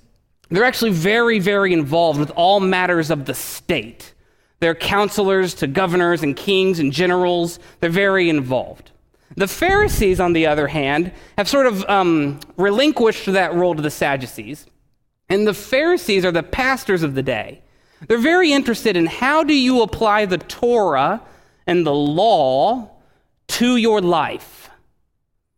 They're 0.50 0.64
actually 0.64 0.90
very, 0.90 1.38
very 1.38 1.72
involved 1.72 2.20
with 2.20 2.30
all 2.32 2.60
matters 2.60 3.10
of 3.10 3.24
the 3.24 3.34
state. 3.34 4.12
They're 4.60 4.74
counselors 4.74 5.54
to 5.54 5.66
governors 5.66 6.22
and 6.22 6.36
kings 6.36 6.78
and 6.78 6.92
generals. 6.92 7.58
They're 7.80 7.88
very 7.88 8.28
involved. 8.28 8.90
The 9.36 9.48
Pharisees, 9.48 10.20
on 10.20 10.34
the 10.34 10.46
other 10.46 10.68
hand, 10.68 11.12
have 11.38 11.48
sort 11.48 11.66
of 11.66 11.84
um, 11.88 12.38
relinquished 12.58 13.32
that 13.32 13.54
role 13.54 13.74
to 13.74 13.82
the 13.82 13.90
Sadducees. 13.90 14.66
And 15.28 15.46
the 15.46 15.54
Pharisees 15.54 16.24
are 16.24 16.32
the 16.32 16.42
pastors 16.42 17.02
of 17.02 17.14
the 17.14 17.22
day. 17.22 17.62
They're 18.08 18.18
very 18.18 18.52
interested 18.52 18.96
in 18.96 19.06
how 19.06 19.44
do 19.44 19.54
you 19.54 19.82
apply 19.82 20.26
the 20.26 20.38
Torah 20.38 21.22
and 21.66 21.86
the 21.86 21.94
law 21.94 22.90
to 23.48 23.76
your 23.76 24.00
life. 24.00 24.64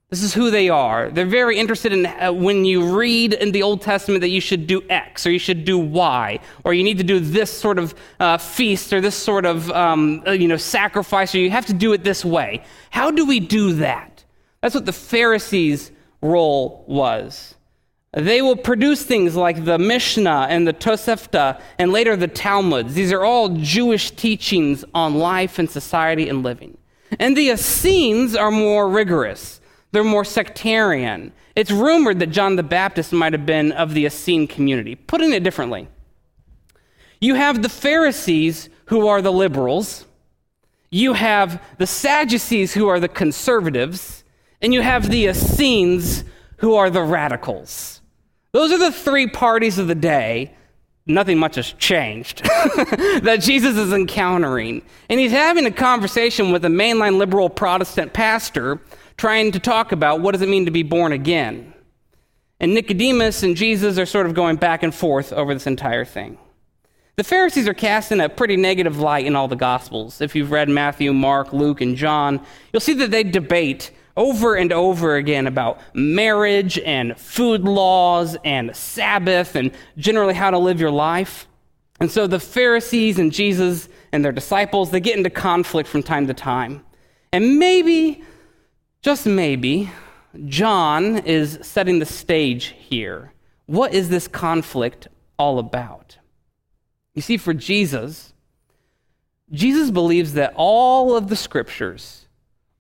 This 0.09 0.23
is 0.23 0.35
who 0.35 0.53
they 0.53 0.69
are. 0.69 1.11
They're 1.11 1.27
very 1.27 1.59
interested 1.59 1.93
in 1.93 2.07
uh, 2.07 2.33
when 2.33 2.65
you 2.65 2.97
read 2.97 3.33
in 3.33 3.51
the 3.51 3.65
Old 3.65 3.83
Testament 3.83 4.21
that 4.21 4.29
you 4.29 4.41
should 4.41 4.69
do 4.69 4.85
X 4.89 5.27
or 5.27 5.33
you 5.33 5.39
should 5.41 5.65
do 5.65 5.79
Y 5.79 6.39
or 6.63 6.75
you 6.75 6.85
need 6.85 6.99
to 6.99 7.05
do 7.05 7.19
this 7.19 7.51
sort 7.51 7.77
of 7.77 7.93
uh, 8.21 8.39
feast 8.39 8.93
or 8.93 9.01
this 9.01 9.17
sort 9.17 9.45
of 9.45 9.69
um, 9.73 10.23
uh, 10.25 10.31
you 10.31 10.47
know 10.47 10.57
sacrifice 10.57 11.35
or 11.35 11.39
you 11.39 11.51
have 11.51 11.67
to 11.67 11.75
do 11.75 11.93
it 11.93 12.05
this 12.05 12.25
way. 12.25 12.63
How 12.91 13.11
do 13.11 13.27
we 13.27 13.41
do 13.41 13.73
that? 13.75 14.25
That's 14.61 14.77
what 14.77 14.87
the 14.87 14.93
Pharisees' 14.93 15.91
role 16.23 16.85
was. 16.87 17.56
They 18.17 18.41
will 18.41 18.57
produce 18.57 19.03
things 19.03 19.37
like 19.37 19.67
the 19.67 19.79
Mishnah 19.79 20.47
and 20.49 20.67
the 20.67 20.73
Tosefta 20.73 21.61
and 21.79 21.93
later 21.93 22.17
the 22.17 22.27
Talmuds. 22.27 22.95
These 22.95 23.13
are 23.13 23.23
all 23.23 23.51
Jewish 23.51 24.11
teachings 24.11 24.87
on 24.95 25.17
life 25.17 25.59
and 25.59 25.71
society 25.71 26.27
and 26.31 26.43
living. 26.43 26.79
And 27.19 27.37
the 27.37 27.51
Essenes 27.51 28.35
are 28.35 28.51
more 28.51 28.89
rigorous. 28.89 29.61
They're 29.93 30.03
more 30.03 30.25
sectarian. 30.25 31.35
It's 31.55 31.71
rumored 31.71 32.19
that 32.21 32.29
John 32.29 32.57
the 32.57 32.63
Baptist 32.63 33.13
might 33.13 33.35
have 33.35 33.45
been 33.45 33.71
of 33.73 33.93
the 33.93 34.07
Essene 34.07 34.47
community. 34.47 34.95
Putting 34.95 35.35
it 35.35 35.43
differently, 35.43 35.87
you 37.21 37.35
have 37.35 37.61
the 37.61 37.69
Pharisees 37.69 38.71
who 38.87 39.07
are 39.09 39.21
the 39.21 39.33
liberals, 39.33 40.07
you 40.91 41.13
have 41.13 41.63
the 41.77 41.87
Sadducees 41.87 42.73
who 42.73 42.89
are 42.89 42.99
the 42.99 43.09
conservatives, 43.09 44.25
and 44.63 44.73
you 44.73 44.81
have 44.81 45.11
the 45.11 45.27
Essenes 45.27 46.25
who 46.59 46.75
are 46.75 46.89
the 46.89 47.03
radicals. 47.03 47.96
Those 48.57 48.73
are 48.73 48.79
the 48.79 48.91
three 48.91 49.27
parties 49.27 49.79
of 49.79 49.87
the 49.87 49.95
day. 49.95 50.55
Nothing 51.05 51.37
much 51.37 51.57
has 51.57 51.73
changed 51.73 52.43
that 52.45 53.41
Jesus 53.43 53.77
is 53.77 53.93
encountering. 53.93 54.81
And 55.11 55.21
he's 55.21 55.31
having 55.31 55.67
a 55.67 55.71
conversation 55.71 56.53
with 56.53 56.65
a 56.65 56.69
mainline 56.69 57.19
liberal 57.19 57.51
Protestant 57.51 58.15
pastor 58.15 58.81
trying 59.19 59.53
to 59.53 59.59
talk 59.59 59.93
about 59.93 60.23
what 60.23 60.33
does 60.33 60.41
it 60.41 60.49
mean 60.49 60.65
to 60.65 60.71
be 60.71 60.83
born 60.83 61.13
again. 61.13 61.75
And 62.59 62.73
Nicodemus 62.73 63.43
and 63.43 63.57
Jesus 63.57 63.99
are 63.99 64.07
sort 64.07 64.25
of 64.25 64.33
going 64.33 64.57
back 64.57 64.83
and 64.83 64.95
forth 64.95 65.35
over 65.35 65.53
this 65.53 65.67
entire 65.67 66.07
thing. 66.07 66.39
The 67.17 67.25
Pharisees 67.25 67.69
are 67.69 67.75
cast 67.75 68.11
in 68.11 68.23
a 68.23 68.31
pretty 68.31 68.57
negative 68.57 68.99
light 68.99 69.27
in 69.27 69.37
all 69.37 69.49
the 69.49 69.57
Gospels. 69.57 70.23
If 70.23 70.35
you've 70.35 70.51
read 70.51 70.71
Matthew, 70.71 71.13
Mark, 71.13 71.53
Luke, 71.53 71.83
and 71.83 71.95
John, 71.95 72.41
you'll 72.73 72.81
see 72.81 72.95
that 72.95 73.11
they 73.11 73.23
debate 73.23 73.91
over 74.17 74.55
and 74.55 74.73
over 74.73 75.17
again 75.17 75.47
about 75.47 75.81
marriage 75.95 76.79
and 76.79 77.17
food 77.19 77.63
laws 77.63 78.37
and 78.45 78.75
Sabbath 78.75 79.55
and 79.55 79.73
generally 79.99 80.35
how 80.35 80.51
to 80.51 80.59
live 80.59 80.81
your 80.81 80.91
life. 80.91 81.47
And 82.01 82.11
so 82.11 82.27
the 82.27 82.41
Pharisees 82.41 83.19
and 83.19 83.33
Jesus 83.33 83.89
and 84.13 84.25
their 84.25 84.33
disciples, 84.33 84.91
they 84.91 85.01
get 85.01 85.17
into 85.17 85.31
conflict 85.31 85.89
from 85.89 86.03
time 86.03 86.27
to 86.27 86.35
time. 86.35 86.85
And 87.33 87.59
maybe 87.59 88.23
just 89.03 89.27
maybe, 89.27 89.91
John 90.47 91.19
is 91.19 91.59
setting 91.63 91.99
the 91.99 92.07
stage 92.07 92.75
here. 92.79 93.33
What 93.67 93.95
is 93.95 94.09
this 94.09 94.29
conflict 94.29 95.09
all 95.39 95.59
about? 95.59 96.19
You 97.15 97.23
see, 97.23 97.37
for 97.37 97.55
Jesus, 97.55 98.33
Jesus 99.51 99.91
believes 99.91 100.35
that 100.35 100.53
all 100.57 101.17
of 101.17 101.29
the 101.29 101.37
scriptures, 101.37 102.26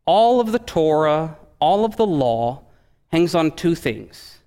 all 0.06 0.40
of 0.40 0.52
the 0.52 0.58
Torah, 0.58 1.36
all 1.60 1.84
of 1.84 1.96
the 1.96 2.06
law 2.06 2.62
hangs 3.12 3.34
on 3.34 3.50
two 3.52 3.74
things. 3.74 4.38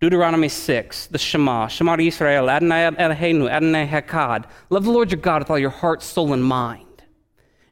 Deuteronomy 0.00 0.48
6, 0.48 1.06
the 1.06 1.18
Shema, 1.18 1.68
Shema 1.68 1.96
Israel, 1.98 2.50
Adonai 2.50 2.90
Eloheinu, 2.90 3.48
Adonai 3.48 3.86
Echad. 3.86 4.44
Love 4.68 4.84
the 4.84 4.90
Lord 4.90 5.10
your 5.10 5.20
God 5.20 5.42
with 5.42 5.50
all 5.50 5.58
your 5.58 5.70
heart, 5.70 6.02
soul, 6.02 6.32
and 6.32 6.44
mind. 6.44 6.86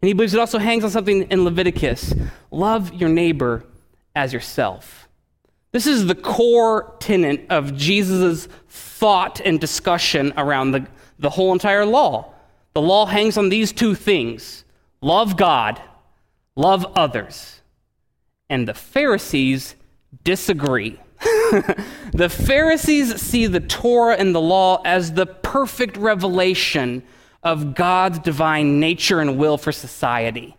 And 0.00 0.08
he 0.08 0.14
believes 0.14 0.34
it 0.34 0.40
also 0.40 0.58
hangs 0.58 0.84
on 0.84 0.90
something 0.90 1.22
in 1.30 1.44
Leviticus 1.44 2.14
love 2.50 2.92
your 2.92 3.08
neighbor 3.08 3.64
as 4.14 4.32
yourself. 4.32 5.08
This 5.72 5.86
is 5.86 6.06
the 6.06 6.14
core 6.14 6.96
tenet 7.00 7.46
of 7.48 7.76
Jesus' 7.76 8.46
thought 8.68 9.40
and 9.40 9.60
discussion 9.60 10.32
around 10.36 10.72
the, 10.72 10.86
the 11.18 11.30
whole 11.30 11.52
entire 11.52 11.86
law. 11.86 12.32
The 12.74 12.82
law 12.82 13.06
hangs 13.06 13.36
on 13.36 13.48
these 13.48 13.72
two 13.72 13.94
things 13.94 14.64
love 15.00 15.36
God, 15.36 15.80
love 16.56 16.86
others. 16.96 17.60
And 18.48 18.68
the 18.68 18.74
Pharisees 18.74 19.74
disagree. 20.24 21.00
the 22.12 22.28
Pharisees 22.28 23.20
see 23.20 23.46
the 23.46 23.60
Torah 23.60 24.16
and 24.16 24.34
the 24.34 24.40
law 24.40 24.82
as 24.84 25.12
the 25.12 25.26
perfect 25.26 25.96
revelation 25.96 27.02
of 27.42 27.74
God's 27.74 28.18
divine 28.18 28.80
nature 28.80 29.20
and 29.20 29.38
will 29.38 29.58
for 29.58 29.72
society. 29.72 30.56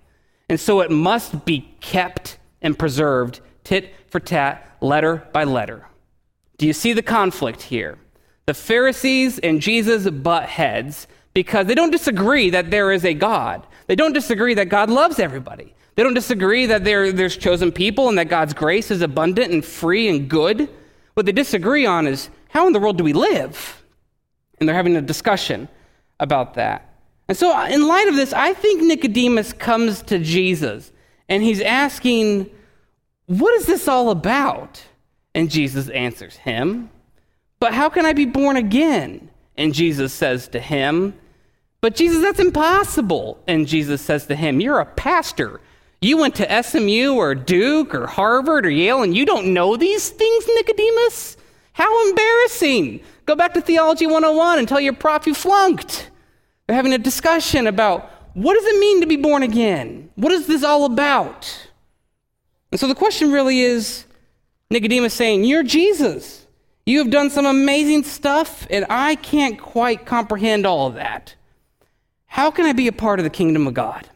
And 0.49 0.59
so 0.59 0.81
it 0.81 0.91
must 0.91 1.45
be 1.45 1.75
kept 1.79 2.37
and 2.61 2.77
preserved 2.77 3.41
tit 3.63 3.93
for 4.07 4.19
tat, 4.19 4.77
letter 4.81 5.27
by 5.31 5.43
letter. 5.43 5.87
Do 6.57 6.67
you 6.67 6.73
see 6.73 6.93
the 6.93 7.01
conflict 7.01 7.61
here? 7.61 7.97
The 8.45 8.53
Pharisees 8.53 9.39
and 9.39 9.61
Jesus 9.61 10.09
butt 10.09 10.49
heads 10.49 11.07
because 11.33 11.67
they 11.67 11.75
don't 11.75 11.91
disagree 11.91 12.49
that 12.49 12.71
there 12.71 12.91
is 12.91 13.05
a 13.05 13.13
God. 13.13 13.65
They 13.87 13.95
don't 13.95 14.13
disagree 14.13 14.53
that 14.55 14.69
God 14.69 14.89
loves 14.89 15.19
everybody. 15.19 15.73
They 15.95 16.03
don't 16.03 16.13
disagree 16.13 16.65
that 16.67 16.83
there, 16.83 17.11
there's 17.11 17.37
chosen 17.37 17.71
people 17.71 18.09
and 18.09 18.17
that 18.17 18.29
God's 18.29 18.53
grace 18.53 18.89
is 18.89 19.01
abundant 19.01 19.51
and 19.51 19.63
free 19.63 20.09
and 20.09 20.27
good. 20.27 20.69
What 21.13 21.25
they 21.25 21.31
disagree 21.31 21.85
on 21.85 22.07
is 22.07 22.29
how 22.49 22.67
in 22.67 22.73
the 22.73 22.79
world 22.79 22.97
do 22.97 23.03
we 23.03 23.13
live? 23.13 23.83
And 24.59 24.67
they're 24.67 24.75
having 24.75 24.95
a 24.95 25.01
discussion 25.01 25.67
about 26.19 26.55
that. 26.55 26.89
And 27.27 27.37
so, 27.37 27.55
uh, 27.55 27.67
in 27.67 27.87
light 27.87 28.07
of 28.07 28.15
this, 28.15 28.33
I 28.33 28.53
think 28.53 28.81
Nicodemus 28.81 29.53
comes 29.53 30.01
to 30.03 30.19
Jesus 30.19 30.91
and 31.29 31.41
he's 31.41 31.61
asking, 31.61 32.49
What 33.27 33.53
is 33.55 33.65
this 33.65 33.87
all 33.87 34.09
about? 34.09 34.83
And 35.35 35.49
Jesus 35.49 35.89
answers 35.89 36.35
him, 36.35 36.89
But 37.59 37.73
how 37.73 37.89
can 37.89 38.05
I 38.05 38.13
be 38.13 38.25
born 38.25 38.57
again? 38.57 39.29
And 39.57 39.73
Jesus 39.73 40.13
says 40.13 40.47
to 40.49 40.59
him, 40.59 41.13
But 41.81 41.95
Jesus, 41.95 42.21
that's 42.21 42.39
impossible. 42.39 43.41
And 43.47 43.67
Jesus 43.67 44.01
says 44.01 44.27
to 44.27 44.35
him, 44.35 44.59
You're 44.59 44.79
a 44.79 44.85
pastor. 44.85 45.61
You 46.03 46.17
went 46.17 46.35
to 46.35 46.63
SMU 46.63 47.13
or 47.13 47.33
Duke 47.33 47.95
or 47.95 48.07
Harvard 48.07 48.65
or 48.65 48.69
Yale 48.69 49.03
and 49.03 49.15
you 49.15 49.25
don't 49.25 49.53
know 49.53 49.77
these 49.77 50.09
things, 50.09 50.45
Nicodemus? 50.47 51.37
How 51.71 52.09
embarrassing. 52.09 52.99
Go 53.25 53.35
back 53.35 53.53
to 53.53 53.61
Theology 53.61 54.05
101 54.05 54.59
and 54.59 54.67
tell 54.67 54.81
your 54.81 54.91
prof 54.91 55.25
you 55.25 55.33
flunked. 55.33 56.09
They're 56.67 56.75
having 56.75 56.91
a 56.91 56.97
discussion 56.97 57.67
about 57.67 58.11
what 58.33 58.55
does 58.55 58.65
it 58.65 58.79
mean 58.79 58.99
to 58.99 59.07
be 59.07 59.15
born 59.15 59.43
again? 59.43 60.09
What 60.15 60.33
is 60.33 60.45
this 60.45 60.61
all 60.61 60.83
about? 60.83 61.69
And 62.71 62.79
so 62.81 62.87
the 62.87 62.95
question 62.95 63.31
really 63.31 63.61
is 63.61 64.05
Nicodemus 64.69 65.13
saying, 65.13 65.45
You're 65.45 65.63
Jesus. 65.63 66.47
You 66.85 66.97
have 66.97 67.11
done 67.11 67.29
some 67.29 67.45
amazing 67.45 68.03
stuff, 68.03 68.67
and 68.69 68.85
I 68.89 69.15
can't 69.15 69.57
quite 69.57 70.05
comprehend 70.05 70.65
all 70.65 70.87
of 70.87 70.95
that. 70.95 71.35
How 72.25 72.51
can 72.51 72.65
I 72.65 72.73
be 72.73 72.89
a 72.89 72.91
part 72.91 73.19
of 73.19 73.23
the 73.23 73.29
kingdom 73.29 73.67
of 73.67 73.73
God? 73.73 74.09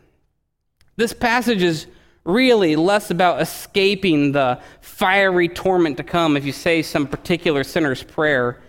This 0.97 1.13
passage 1.13 1.61
is 1.61 1.87
really 2.23 2.75
less 2.75 3.09
about 3.09 3.41
escaping 3.41 4.33
the 4.33 4.59
fiery 4.81 5.47
torment 5.47 5.95
to 5.97 6.03
come 6.03 6.35
if 6.35 6.43
you 6.43 6.51
say 6.51 6.81
some 6.81 7.07
particular 7.07 7.63
sinner's 7.63 8.03
prayer, 8.03 8.59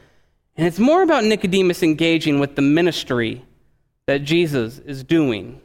and 0.56 0.66
it's 0.66 0.78
more 0.78 1.02
about 1.02 1.24
Nicodemus 1.24 1.82
engaging 1.82 2.38
with 2.38 2.54
the 2.54 2.62
ministry 2.62 3.44
that 4.06 4.24
Jesus 4.24 4.78
is 4.78 5.02
doing. 5.02 5.60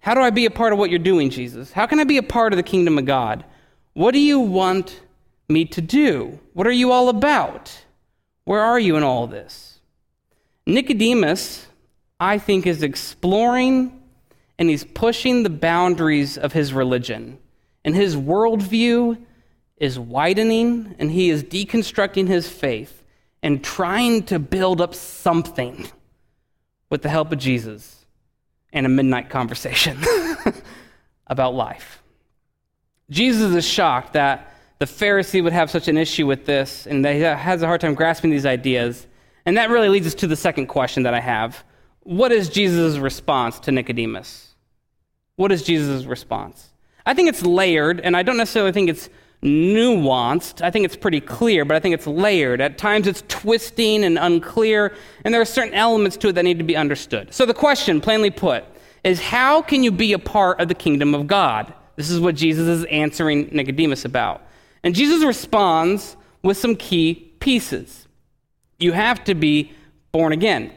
How 0.00 0.14
do 0.14 0.20
I 0.20 0.30
be 0.30 0.46
a 0.46 0.50
part 0.50 0.72
of 0.72 0.78
what 0.78 0.90
you're 0.90 0.98
doing, 0.98 1.30
Jesus? 1.30 1.72
How 1.72 1.86
can 1.86 2.00
I 2.00 2.04
be 2.04 2.18
a 2.18 2.22
part 2.22 2.52
of 2.52 2.56
the 2.56 2.62
kingdom 2.62 2.98
of 2.98 3.04
God? 3.04 3.44
What 3.92 4.12
do 4.12 4.18
you 4.18 4.40
want 4.40 5.00
me 5.48 5.64
to 5.66 5.80
do? 5.80 6.40
What 6.54 6.66
are 6.66 6.72
you 6.72 6.90
all 6.90 7.08
about? 7.08 7.84
Where 8.44 8.60
are 8.60 8.80
you 8.80 8.96
in 8.96 9.02
all 9.02 9.26
this? 9.26 9.78
Nicodemus, 10.66 11.66
I 12.18 12.38
think, 12.38 12.66
is 12.66 12.82
exploring 12.82 14.01
and 14.62 14.70
he's 14.70 14.84
pushing 14.84 15.42
the 15.42 15.50
boundaries 15.50 16.38
of 16.38 16.52
his 16.52 16.72
religion. 16.72 17.36
And 17.84 17.96
his 17.96 18.14
worldview 18.14 19.20
is 19.76 19.98
widening, 19.98 20.94
and 21.00 21.10
he 21.10 21.30
is 21.30 21.42
deconstructing 21.42 22.28
his 22.28 22.48
faith 22.48 23.02
and 23.42 23.64
trying 23.64 24.22
to 24.26 24.38
build 24.38 24.80
up 24.80 24.94
something 24.94 25.88
with 26.90 27.02
the 27.02 27.08
help 27.08 27.32
of 27.32 27.40
Jesus 27.40 28.06
and 28.72 28.86
a 28.86 28.88
midnight 28.88 29.30
conversation 29.30 29.98
about 31.26 31.54
life. 31.54 32.00
Jesus 33.10 33.52
is 33.52 33.66
shocked 33.66 34.12
that 34.12 34.54
the 34.78 34.86
Pharisee 34.86 35.42
would 35.42 35.52
have 35.52 35.72
such 35.72 35.88
an 35.88 35.96
issue 35.96 36.24
with 36.24 36.46
this 36.46 36.86
and 36.86 37.04
that 37.04 37.16
he 37.16 37.22
has 37.22 37.62
a 37.62 37.66
hard 37.66 37.80
time 37.80 37.94
grasping 37.94 38.30
these 38.30 38.46
ideas. 38.46 39.08
And 39.44 39.56
that 39.56 39.70
really 39.70 39.88
leads 39.88 40.06
us 40.06 40.14
to 40.14 40.28
the 40.28 40.36
second 40.36 40.68
question 40.68 41.02
that 41.02 41.14
I 41.14 41.20
have. 41.20 41.64
What 42.04 42.30
is 42.30 42.48
Jesus' 42.48 42.98
response 42.98 43.58
to 43.58 43.72
Nicodemus? 43.72 44.51
What 45.42 45.50
is 45.50 45.64
Jesus' 45.64 46.04
response? 46.04 46.68
I 47.04 47.14
think 47.14 47.28
it's 47.28 47.42
layered, 47.42 47.98
and 47.98 48.16
I 48.16 48.22
don't 48.22 48.36
necessarily 48.36 48.70
think 48.70 48.88
it's 48.88 49.10
nuanced. 49.42 50.62
I 50.62 50.70
think 50.70 50.84
it's 50.84 50.94
pretty 50.94 51.20
clear, 51.20 51.64
but 51.64 51.76
I 51.76 51.80
think 51.80 51.96
it's 51.96 52.06
layered. 52.06 52.60
At 52.60 52.78
times 52.78 53.08
it's 53.08 53.24
twisting 53.26 54.04
and 54.04 54.20
unclear, 54.20 54.94
and 55.24 55.34
there 55.34 55.40
are 55.40 55.44
certain 55.44 55.74
elements 55.74 56.16
to 56.18 56.28
it 56.28 56.34
that 56.34 56.44
need 56.44 56.58
to 56.58 56.64
be 56.64 56.76
understood. 56.76 57.34
So 57.34 57.44
the 57.44 57.54
question, 57.54 58.00
plainly 58.00 58.30
put, 58.30 58.62
is 59.02 59.20
how 59.20 59.62
can 59.62 59.82
you 59.82 59.90
be 59.90 60.12
a 60.12 60.18
part 60.20 60.60
of 60.60 60.68
the 60.68 60.76
kingdom 60.76 61.12
of 61.12 61.26
God? 61.26 61.74
This 61.96 62.08
is 62.08 62.20
what 62.20 62.36
Jesus 62.36 62.68
is 62.68 62.84
answering 62.84 63.48
Nicodemus 63.50 64.04
about. 64.04 64.42
And 64.84 64.94
Jesus 64.94 65.24
responds 65.24 66.16
with 66.44 66.56
some 66.56 66.76
key 66.76 67.32
pieces. 67.40 68.06
You 68.78 68.92
have 68.92 69.24
to 69.24 69.34
be 69.34 69.72
born 70.12 70.32
again. 70.32 70.72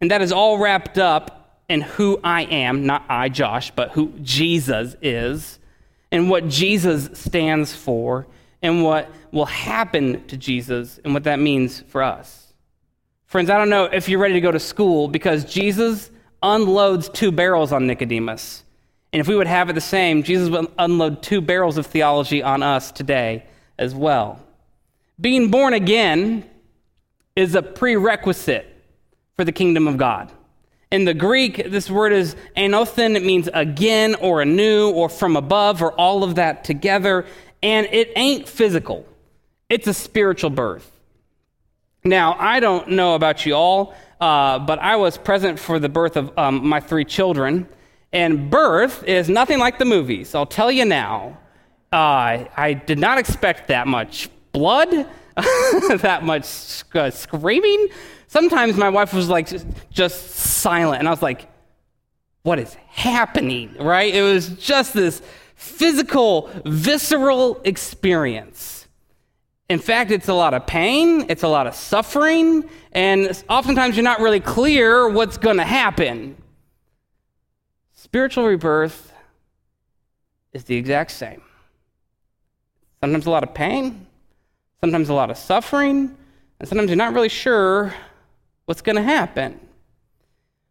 And 0.00 0.10
that 0.10 0.22
is 0.22 0.32
all 0.32 0.56
wrapped 0.56 0.96
up 0.96 1.41
in 1.72 1.80
who 1.80 2.20
I 2.22 2.42
am, 2.42 2.84
not 2.84 3.02
I, 3.08 3.30
Josh, 3.30 3.70
but 3.70 3.92
who 3.92 4.12
Jesus 4.22 4.94
is, 5.00 5.58
and 6.10 6.28
what 6.28 6.46
Jesus 6.46 7.08
stands 7.18 7.74
for, 7.74 8.26
and 8.60 8.84
what 8.84 9.10
will 9.32 9.46
happen 9.46 10.24
to 10.26 10.36
Jesus, 10.36 11.00
and 11.02 11.14
what 11.14 11.24
that 11.24 11.38
means 11.38 11.80
for 11.88 12.02
us. 12.02 12.52
Friends, 13.24 13.48
I 13.48 13.56
don't 13.56 13.70
know 13.70 13.84
if 13.84 14.06
you're 14.10 14.20
ready 14.20 14.34
to 14.34 14.40
go 14.42 14.52
to 14.52 14.60
school 14.60 15.08
because 15.08 15.46
Jesus 15.46 16.10
unloads 16.42 17.08
two 17.08 17.32
barrels 17.32 17.72
on 17.72 17.86
Nicodemus. 17.86 18.64
And 19.14 19.20
if 19.20 19.26
we 19.26 19.34
would 19.34 19.46
have 19.46 19.70
it 19.70 19.72
the 19.72 19.80
same, 19.80 20.22
Jesus 20.22 20.50
would 20.50 20.70
unload 20.78 21.22
two 21.22 21.40
barrels 21.40 21.78
of 21.78 21.86
theology 21.86 22.42
on 22.42 22.62
us 22.62 22.92
today 22.92 23.46
as 23.78 23.94
well. 23.94 24.38
Being 25.18 25.50
born 25.50 25.72
again 25.72 26.48
is 27.34 27.54
a 27.54 27.62
prerequisite 27.62 28.66
for 29.36 29.44
the 29.44 29.52
kingdom 29.52 29.88
of 29.88 29.96
God. 29.96 30.30
In 30.92 31.06
the 31.06 31.14
Greek, 31.14 31.70
this 31.70 31.90
word 31.90 32.12
is 32.12 32.36
anothen. 32.54 33.16
It 33.16 33.24
means 33.24 33.48
again 33.54 34.14
or 34.16 34.42
anew 34.42 34.90
or 34.90 35.08
from 35.08 35.36
above 35.36 35.82
or 35.82 35.92
all 35.92 36.22
of 36.22 36.34
that 36.34 36.64
together. 36.64 37.24
And 37.62 37.86
it 37.90 38.12
ain't 38.14 38.46
physical, 38.46 39.06
it's 39.70 39.86
a 39.86 39.94
spiritual 39.94 40.50
birth. 40.50 40.90
Now, 42.04 42.36
I 42.38 42.60
don't 42.60 42.90
know 42.90 43.14
about 43.14 43.46
you 43.46 43.54
all, 43.54 43.94
uh, 44.20 44.58
but 44.58 44.80
I 44.80 44.96
was 44.96 45.16
present 45.16 45.58
for 45.58 45.78
the 45.78 45.88
birth 45.88 46.18
of 46.18 46.36
um, 46.36 46.66
my 46.68 46.80
three 46.80 47.06
children. 47.06 47.66
And 48.12 48.50
birth 48.50 49.02
is 49.04 49.30
nothing 49.30 49.58
like 49.58 49.78
the 49.78 49.86
movies. 49.86 50.34
I'll 50.34 50.44
tell 50.44 50.70
you 50.70 50.84
now. 50.84 51.38
Uh, 51.90 52.44
I 52.54 52.74
did 52.74 52.98
not 52.98 53.16
expect 53.16 53.68
that 53.68 53.86
much 53.86 54.28
blood, 54.52 54.90
that 55.36 56.20
much 56.22 56.84
uh, 56.94 57.10
screaming. 57.10 57.88
Sometimes 58.32 58.78
my 58.78 58.88
wife 58.88 59.12
was 59.12 59.28
like 59.28 59.50
just 59.90 60.30
silent, 60.30 61.00
and 61.00 61.06
I 61.06 61.10
was 61.10 61.20
like, 61.20 61.50
what 62.44 62.58
is 62.58 62.72
happening, 62.88 63.76
right? 63.78 64.14
It 64.14 64.22
was 64.22 64.48
just 64.56 64.94
this 64.94 65.20
physical, 65.54 66.48
visceral 66.64 67.60
experience. 67.64 68.88
In 69.68 69.78
fact, 69.78 70.10
it's 70.10 70.28
a 70.28 70.32
lot 70.32 70.54
of 70.54 70.66
pain, 70.66 71.26
it's 71.28 71.42
a 71.42 71.48
lot 71.48 71.66
of 71.66 71.74
suffering, 71.74 72.66
and 72.92 73.44
oftentimes 73.50 73.98
you're 73.98 74.02
not 74.02 74.20
really 74.20 74.40
clear 74.40 75.10
what's 75.10 75.36
going 75.36 75.58
to 75.58 75.64
happen. 75.64 76.34
Spiritual 77.92 78.46
rebirth 78.46 79.12
is 80.54 80.64
the 80.64 80.74
exact 80.74 81.10
same. 81.10 81.42
Sometimes 83.02 83.26
a 83.26 83.30
lot 83.30 83.42
of 83.42 83.52
pain, 83.52 84.06
sometimes 84.80 85.10
a 85.10 85.14
lot 85.14 85.30
of 85.30 85.36
suffering, 85.36 86.16
and 86.58 86.66
sometimes 86.66 86.88
you're 86.88 86.96
not 86.96 87.12
really 87.12 87.28
sure 87.28 87.92
what's 88.66 88.82
going 88.82 88.96
to 88.96 89.02
happen. 89.02 89.60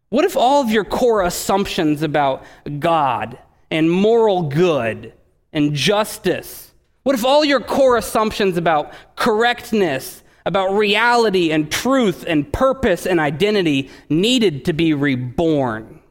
What 0.10 0.25
if 0.25 0.36
all 0.36 0.62
of 0.62 0.69
your 0.69 0.84
core 0.84 1.23
assumptions 1.23 2.01
about 2.01 2.43
God 2.80 3.38
and 3.69 3.89
moral 3.89 4.43
good 4.43 5.13
and 5.54 5.73
justice, 5.73 6.73
what 7.04 7.15
if 7.15 7.25
all 7.25 7.43
your 7.45 7.62
core 7.62 7.97
assumptions 7.97 8.58
about 8.58 8.93
correctness, 9.15 10.23
about 10.45 10.73
reality 10.73 11.51
and 11.51 11.71
truth 11.71 12.25
and 12.27 12.51
purpose 12.51 13.06
and 13.06 13.19
identity 13.19 13.89
needed 14.10 14.65
to 14.65 14.73
be 14.73 14.93
reborn? 14.93 16.01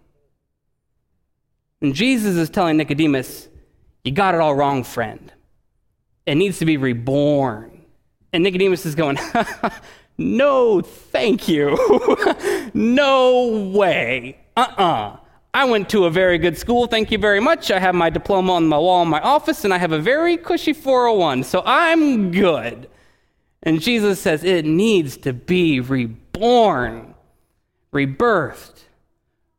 And 1.83 1.95
Jesus 1.95 2.37
is 2.37 2.51
telling 2.51 2.77
Nicodemus, 2.77 3.49
You 4.05 4.13
got 4.13 4.35
it 4.35 4.41
all 4.41 4.55
wrong, 4.55 4.85
friend. 4.85 5.33
It 6.27 6.35
needs 6.35 6.59
to 6.59 6.65
be 6.65 6.77
reborn. 6.77 7.83
And 8.33 8.45
Nicodemus 8.45 8.87
is 8.87 8.95
going, 8.95 9.19
No, 10.21 10.83
thank 10.83 11.49
you. 11.49 11.79
no 12.75 13.71
way. 13.75 14.39
Uh 14.55 14.67
uh-uh. 14.77 14.85
uh 14.85 15.17
I 15.53 15.65
went 15.65 15.89
to 15.89 16.05
a 16.05 16.11
very 16.11 16.39
good 16.39 16.57
school, 16.57 16.87
thank 16.87 17.11
you 17.11 17.19
very 17.19 17.41
much. 17.41 17.71
I 17.73 17.81
have 17.81 17.95
my 17.95 18.09
diploma 18.09 18.53
on 18.53 18.69
my 18.69 18.79
wall 18.79 19.03
in 19.03 19.09
my 19.09 19.21
office, 19.21 19.65
and 19.65 19.75
I 19.75 19.79
have 19.79 19.91
a 19.91 19.99
very 19.99 20.37
cushy 20.37 20.73
401, 20.73 21.43
so 21.43 21.63
I'm 21.67 22.31
good. 22.31 22.89
And 23.63 23.81
Jesus 23.81 24.21
says 24.21 24.45
it 24.45 24.65
needs 24.65 25.17
to 25.19 25.33
be 25.33 25.81
reborn, 25.81 27.15
rebirthed, 27.93 28.83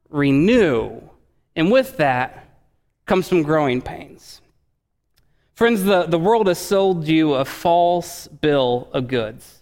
renew. 0.10 1.02
And 1.58 1.72
with 1.72 1.98
that 1.98 2.56
comes 3.06 3.28
some 3.28 3.42
growing 3.42 3.82
pains. 3.82 4.42
Friends, 5.56 5.84
the, 5.84 6.04
the 6.04 6.20
world 6.20 6.48
has 6.48 6.60
sold 6.60 7.08
you 7.08 7.34
a 7.34 7.44
false 7.46 8.28
bill 8.28 8.90
of 8.94 9.08
goods. 9.08 9.61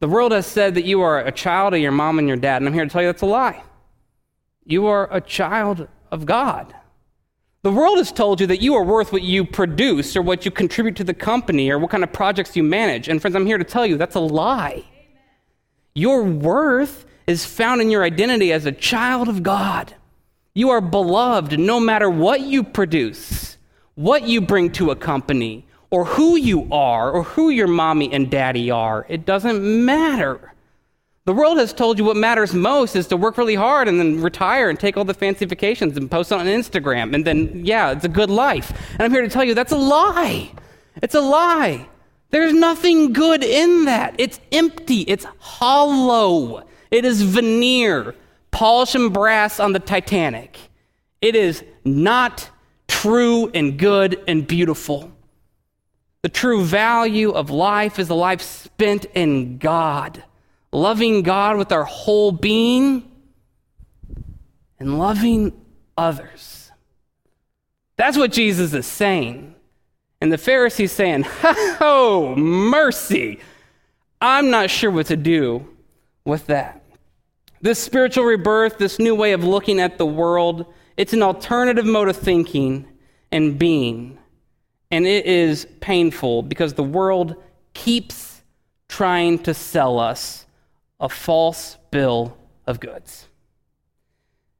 The 0.00 0.08
world 0.08 0.32
has 0.32 0.46
said 0.46 0.74
that 0.74 0.84
you 0.84 1.00
are 1.00 1.18
a 1.18 1.32
child 1.32 1.74
of 1.74 1.80
your 1.80 1.92
mom 1.92 2.18
and 2.18 2.28
your 2.28 2.36
dad, 2.36 2.62
and 2.62 2.68
I'm 2.68 2.74
here 2.74 2.84
to 2.84 2.90
tell 2.90 3.02
you 3.02 3.08
that's 3.08 3.22
a 3.22 3.26
lie. 3.26 3.62
You 4.64 4.86
are 4.86 5.08
a 5.12 5.20
child 5.20 5.88
of 6.12 6.24
God. 6.24 6.74
The 7.62 7.72
world 7.72 7.98
has 7.98 8.12
told 8.12 8.40
you 8.40 8.46
that 8.46 8.62
you 8.62 8.74
are 8.76 8.84
worth 8.84 9.12
what 9.12 9.22
you 9.22 9.44
produce 9.44 10.16
or 10.16 10.22
what 10.22 10.44
you 10.44 10.50
contribute 10.50 10.94
to 10.96 11.04
the 11.04 11.14
company 11.14 11.70
or 11.70 11.78
what 11.78 11.90
kind 11.90 12.04
of 12.04 12.12
projects 12.12 12.56
you 12.56 12.62
manage. 12.62 13.08
And 13.08 13.20
friends, 13.20 13.34
I'm 13.34 13.46
here 13.46 13.58
to 13.58 13.64
tell 13.64 13.84
you 13.84 13.96
that's 13.96 14.14
a 14.14 14.20
lie. 14.20 14.84
Your 15.94 16.22
worth 16.22 17.04
is 17.26 17.44
found 17.44 17.80
in 17.80 17.90
your 17.90 18.04
identity 18.04 18.52
as 18.52 18.64
a 18.64 18.72
child 18.72 19.28
of 19.28 19.42
God. 19.42 19.94
You 20.54 20.70
are 20.70 20.80
beloved 20.80 21.58
no 21.58 21.80
matter 21.80 22.08
what 22.08 22.40
you 22.42 22.62
produce, 22.62 23.58
what 23.96 24.22
you 24.28 24.40
bring 24.40 24.70
to 24.72 24.92
a 24.92 24.96
company, 24.96 25.66
or 25.90 26.04
who 26.04 26.36
you 26.36 26.68
are, 26.72 27.10
or 27.10 27.22
who 27.22 27.50
your 27.50 27.66
mommy 27.66 28.12
and 28.12 28.30
daddy 28.30 28.70
are. 28.70 29.06
It 29.08 29.24
doesn't 29.24 29.84
matter. 29.84 30.52
The 31.24 31.32
world 31.32 31.58
has 31.58 31.72
told 31.72 31.98
you 31.98 32.04
what 32.04 32.16
matters 32.16 32.54
most 32.54 32.96
is 32.96 33.06
to 33.08 33.16
work 33.16 33.36
really 33.36 33.54
hard 33.54 33.86
and 33.88 33.98
then 33.98 34.20
retire 34.20 34.70
and 34.70 34.78
take 34.78 34.96
all 34.96 35.04
the 35.04 35.14
fancy 35.14 35.44
vacations 35.44 35.96
and 35.96 36.10
post 36.10 36.32
on 36.32 36.46
Instagram. 36.46 37.14
And 37.14 37.24
then, 37.24 37.64
yeah, 37.64 37.90
it's 37.90 38.04
a 38.04 38.08
good 38.08 38.30
life. 38.30 38.72
And 38.92 39.02
I'm 39.02 39.10
here 39.10 39.22
to 39.22 39.28
tell 39.28 39.44
you 39.44 39.54
that's 39.54 39.72
a 39.72 39.76
lie. 39.76 40.50
It's 41.02 41.14
a 41.14 41.20
lie. 41.20 41.86
There's 42.30 42.52
nothing 42.52 43.12
good 43.12 43.42
in 43.42 43.86
that. 43.86 44.14
It's 44.18 44.40
empty, 44.52 45.02
it's 45.02 45.26
hollow, 45.38 46.66
it 46.90 47.04
is 47.04 47.22
veneer 47.22 48.14
polish 48.50 48.94
and 48.94 49.12
brass 49.12 49.60
on 49.60 49.72
the 49.72 49.78
Titanic. 49.78 50.58
It 51.20 51.34
is 51.34 51.64
not 51.84 52.50
true 52.86 53.50
and 53.54 53.78
good 53.78 54.22
and 54.26 54.46
beautiful. 54.46 55.12
The 56.22 56.28
true 56.28 56.64
value 56.64 57.30
of 57.30 57.50
life 57.50 57.98
is 57.98 58.10
a 58.10 58.14
life 58.14 58.42
spent 58.42 59.06
in 59.14 59.58
God, 59.58 60.24
loving 60.72 61.22
God 61.22 61.56
with 61.56 61.70
our 61.70 61.84
whole 61.84 62.32
being 62.32 63.08
and 64.80 64.98
loving 64.98 65.52
others. 65.96 66.70
That's 67.96 68.16
what 68.16 68.32
Jesus 68.32 68.74
is 68.74 68.86
saying. 68.86 69.54
And 70.20 70.32
the 70.32 70.38
Pharisees 70.38 70.92
saying, 70.92 71.24
Oh, 71.80 72.34
mercy. 72.36 73.40
I'm 74.20 74.50
not 74.50 74.70
sure 74.70 74.90
what 74.90 75.06
to 75.06 75.16
do 75.16 75.68
with 76.24 76.46
that. 76.46 76.82
This 77.60 77.78
spiritual 77.78 78.24
rebirth, 78.24 78.78
this 78.78 78.98
new 78.98 79.14
way 79.14 79.32
of 79.32 79.44
looking 79.44 79.80
at 79.80 79.98
the 79.98 80.06
world, 80.06 80.66
it's 80.96 81.12
an 81.12 81.22
alternative 81.22 81.86
mode 81.86 82.08
of 82.08 82.16
thinking 82.16 82.86
and 83.30 83.58
being. 83.58 84.18
And 84.90 85.06
it 85.06 85.26
is 85.26 85.66
painful 85.80 86.42
because 86.42 86.74
the 86.74 86.82
world 86.82 87.36
keeps 87.74 88.42
trying 88.88 89.38
to 89.40 89.52
sell 89.52 89.98
us 89.98 90.46
a 90.98 91.08
false 91.08 91.76
bill 91.90 92.36
of 92.66 92.80
goods. 92.80 93.28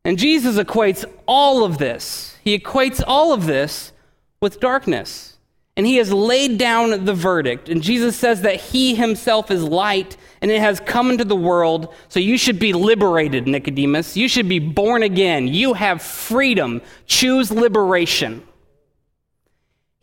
And 0.05 0.19
Jesus 0.19 0.57
equates 0.57 1.05
all 1.27 1.65
of 1.65 1.79
this, 1.79 2.37
he 2.43 2.59
equates 2.59 3.03
all 3.07 3.33
of 3.33 3.47
this 3.47 3.93
with 4.41 4.61
darkness. 4.61 5.35
And 5.77 5.87
he 5.87 5.99
has 5.99 6.13
laid 6.13 6.59
down 6.59 7.05
the 7.05 7.15
verdict. 7.15 7.69
And 7.69 7.81
Jesus 7.81 8.17
says 8.17 8.43
that 8.43 8.57
he 8.57 8.97
himself 8.97 9.49
is 9.53 9.63
light 9.63 10.17
and 10.43 10.51
it 10.51 10.61
has 10.61 10.81
come 10.81 11.09
into 11.09 11.25
the 11.25 11.37
world. 11.37 11.95
So 12.09 12.19
you 12.19 12.37
should 12.37 12.59
be 12.59 12.73
liberated, 12.73 13.47
Nicodemus. 13.47 14.17
You 14.17 14.29
should 14.29 14.49
be 14.49 14.59
born 14.59 15.05
again. 15.05 15.47
You 15.47 15.75
have 15.75 16.03
freedom. 16.03 16.83
Choose 17.07 17.53
liberation. 17.53 18.43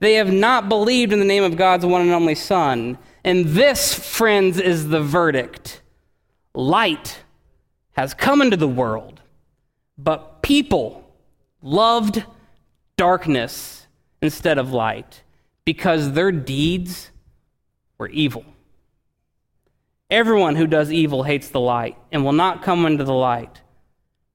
they 0.00 0.14
have 0.14 0.32
not 0.32 0.68
believed 0.68 1.12
in 1.12 1.18
the 1.18 1.24
name 1.24 1.44
of 1.44 1.56
God's 1.56 1.86
one 1.86 2.00
and 2.00 2.10
only 2.10 2.34
Son. 2.34 2.98
And 3.22 3.46
this, 3.46 3.94
friends, 3.94 4.58
is 4.58 4.88
the 4.88 5.02
verdict 5.02 5.82
light 6.54 7.20
has 7.92 8.12
come 8.14 8.42
into 8.42 8.56
the 8.56 8.68
world, 8.68 9.20
but 9.96 10.42
people 10.42 11.14
loved 11.62 12.24
darkness 12.96 13.86
instead 14.22 14.58
of 14.58 14.72
light 14.72 15.22
because 15.64 16.12
their 16.12 16.32
deeds 16.32 17.10
were 17.98 18.08
evil. 18.08 18.44
Everyone 20.08 20.56
who 20.56 20.66
does 20.66 20.90
evil 20.90 21.22
hates 21.22 21.48
the 21.48 21.60
light 21.60 21.96
and 22.10 22.24
will 22.24 22.32
not 22.32 22.62
come 22.62 22.84
into 22.84 23.04
the 23.04 23.14
light 23.14 23.60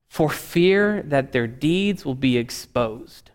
for 0.07 0.29
fear 0.29 1.03
that 1.03 1.31
their 1.31 1.47
deeds 1.47 2.05
will 2.05 2.15
be 2.15 2.37
exposed 2.37 3.31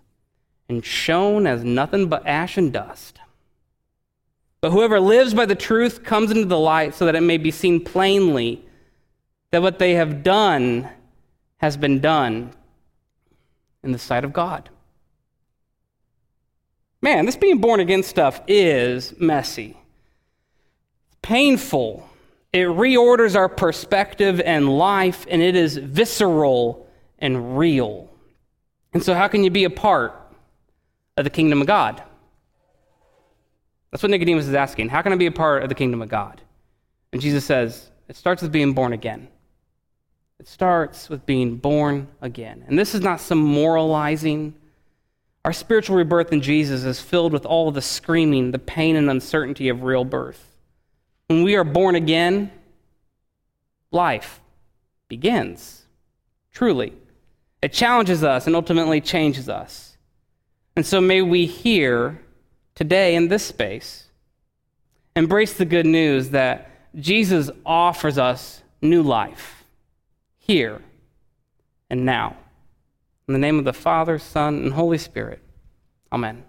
and 0.71 0.85
shown 0.85 1.47
as 1.47 1.65
nothing 1.65 2.09
but 2.09 2.27
ash 2.27 2.57
and 2.57 2.73
dust. 2.73 3.19
But 4.61 4.73
whoever 4.73 5.01
lives 5.01 5.35
by 5.35 5.47
the 5.47 5.55
truth 5.55 6.05
comes 6.05 6.31
into 6.31 6.45
the 6.45 6.59
light 6.59 6.95
so 6.95 7.07
that 7.07 7.15
it 7.15 7.23
may 7.23 7.39
be 7.39 7.51
seen 7.51 7.85
plainly 7.85 8.65
that 9.51 9.63
what 9.63 9.79
they 9.79 9.95
have 9.95 10.23
done 10.23 10.89
has 11.59 11.77
been 11.77 12.01
done 12.01 12.53
in 13.83 13.93
the 13.93 13.99
sight 13.99 14.25
of 14.25 14.33
God. 14.33 14.69
Man, 17.03 17.25
this 17.25 17.37
being 17.37 17.59
born 17.59 17.81
again 17.81 18.03
stuff 18.03 18.43
is 18.47 19.19
messy, 19.19 19.77
painful. 21.23 22.07
It 22.53 22.67
reorders 22.67 23.37
our 23.37 23.49
perspective 23.49 24.41
and 24.45 24.69
life, 24.77 25.25
and 25.31 25.41
it 25.41 25.57
is 25.57 25.77
visceral 25.77 26.87
and 27.19 27.57
real. 27.57 28.11
And 28.93 29.03
so, 29.03 29.15
how 29.15 29.29
can 29.29 29.45
you 29.45 29.51
be 29.51 29.65
a 29.65 29.71
part 29.71 30.20
of 31.21 31.25
the 31.25 31.31
kingdom 31.31 31.61
of 31.61 31.67
God? 31.67 32.03
That's 33.91 34.03
what 34.03 34.11
Nicodemus 34.11 34.47
is 34.47 34.55
asking. 34.55 34.89
How 34.89 35.03
can 35.03 35.13
I 35.13 35.17
be 35.17 35.27
a 35.27 35.33
part 35.33 35.63
of 35.63 35.69
the 35.69 35.75
kingdom 35.75 36.03
of 36.03 36.09
God? 36.09 36.41
And 37.13 37.21
Jesus 37.21 37.45
says, 37.45 37.91
it 38.09 38.17
starts 38.17 38.43
with 38.43 38.53
being 38.53 38.73
born 38.73 38.93
again. 38.93 39.29
It 40.39 40.49
starts 40.49 41.09
with 41.09 41.27
being 41.27 41.57
born 41.57 42.09
again. 42.21 42.65
And 42.67 42.79
this 42.79 42.95
is 42.95 43.01
not 43.01 43.21
some 43.21 43.39
moralizing 43.39 44.55
our 45.45 45.53
spiritual 45.53 45.97
rebirth 45.97 46.33
in 46.33 46.43
Jesus 46.43 46.85
is 46.85 47.01
filled 47.01 47.33
with 47.33 47.47
all 47.47 47.71
the 47.71 47.81
screaming, 47.81 48.51
the 48.51 48.59
pain, 48.59 48.97
and 48.97 49.09
uncertainty 49.09 49.69
of 49.69 49.83
real 49.83 50.05
birth. 50.05 50.57
When 51.29 51.43
we 51.43 51.57
are 51.57 51.65
born 51.65 51.95
again, 51.95 52.51
life 53.91 54.41
begins. 55.09 55.85
Truly. 56.53 56.93
It 57.63 57.73
challenges 57.73 58.23
us 58.23 58.47
and 58.47 58.55
ultimately 58.55 59.01
changes 59.01 59.49
us. 59.49 59.89
And 60.81 60.87
so 60.87 60.99
may 60.99 61.21
we 61.21 61.45
hear 61.45 62.23
today 62.75 63.14
in 63.14 63.29
this 63.29 63.45
space 63.45 64.07
embrace 65.14 65.53
the 65.53 65.66
good 65.66 65.85
news 65.85 66.31
that 66.31 66.71
Jesus 66.97 67.51
offers 67.66 68.16
us 68.16 68.62
new 68.81 69.03
life 69.03 69.64
here 70.38 70.81
and 71.90 72.07
now. 72.07 72.35
In 73.29 73.35
the 73.35 73.38
name 73.38 73.59
of 73.59 73.66
the 73.66 73.75
Father, 73.75 74.19
Son, 74.19 74.55
and 74.55 74.73
Holy 74.73 74.97
Spirit. 74.97 75.43
Amen. 76.11 76.45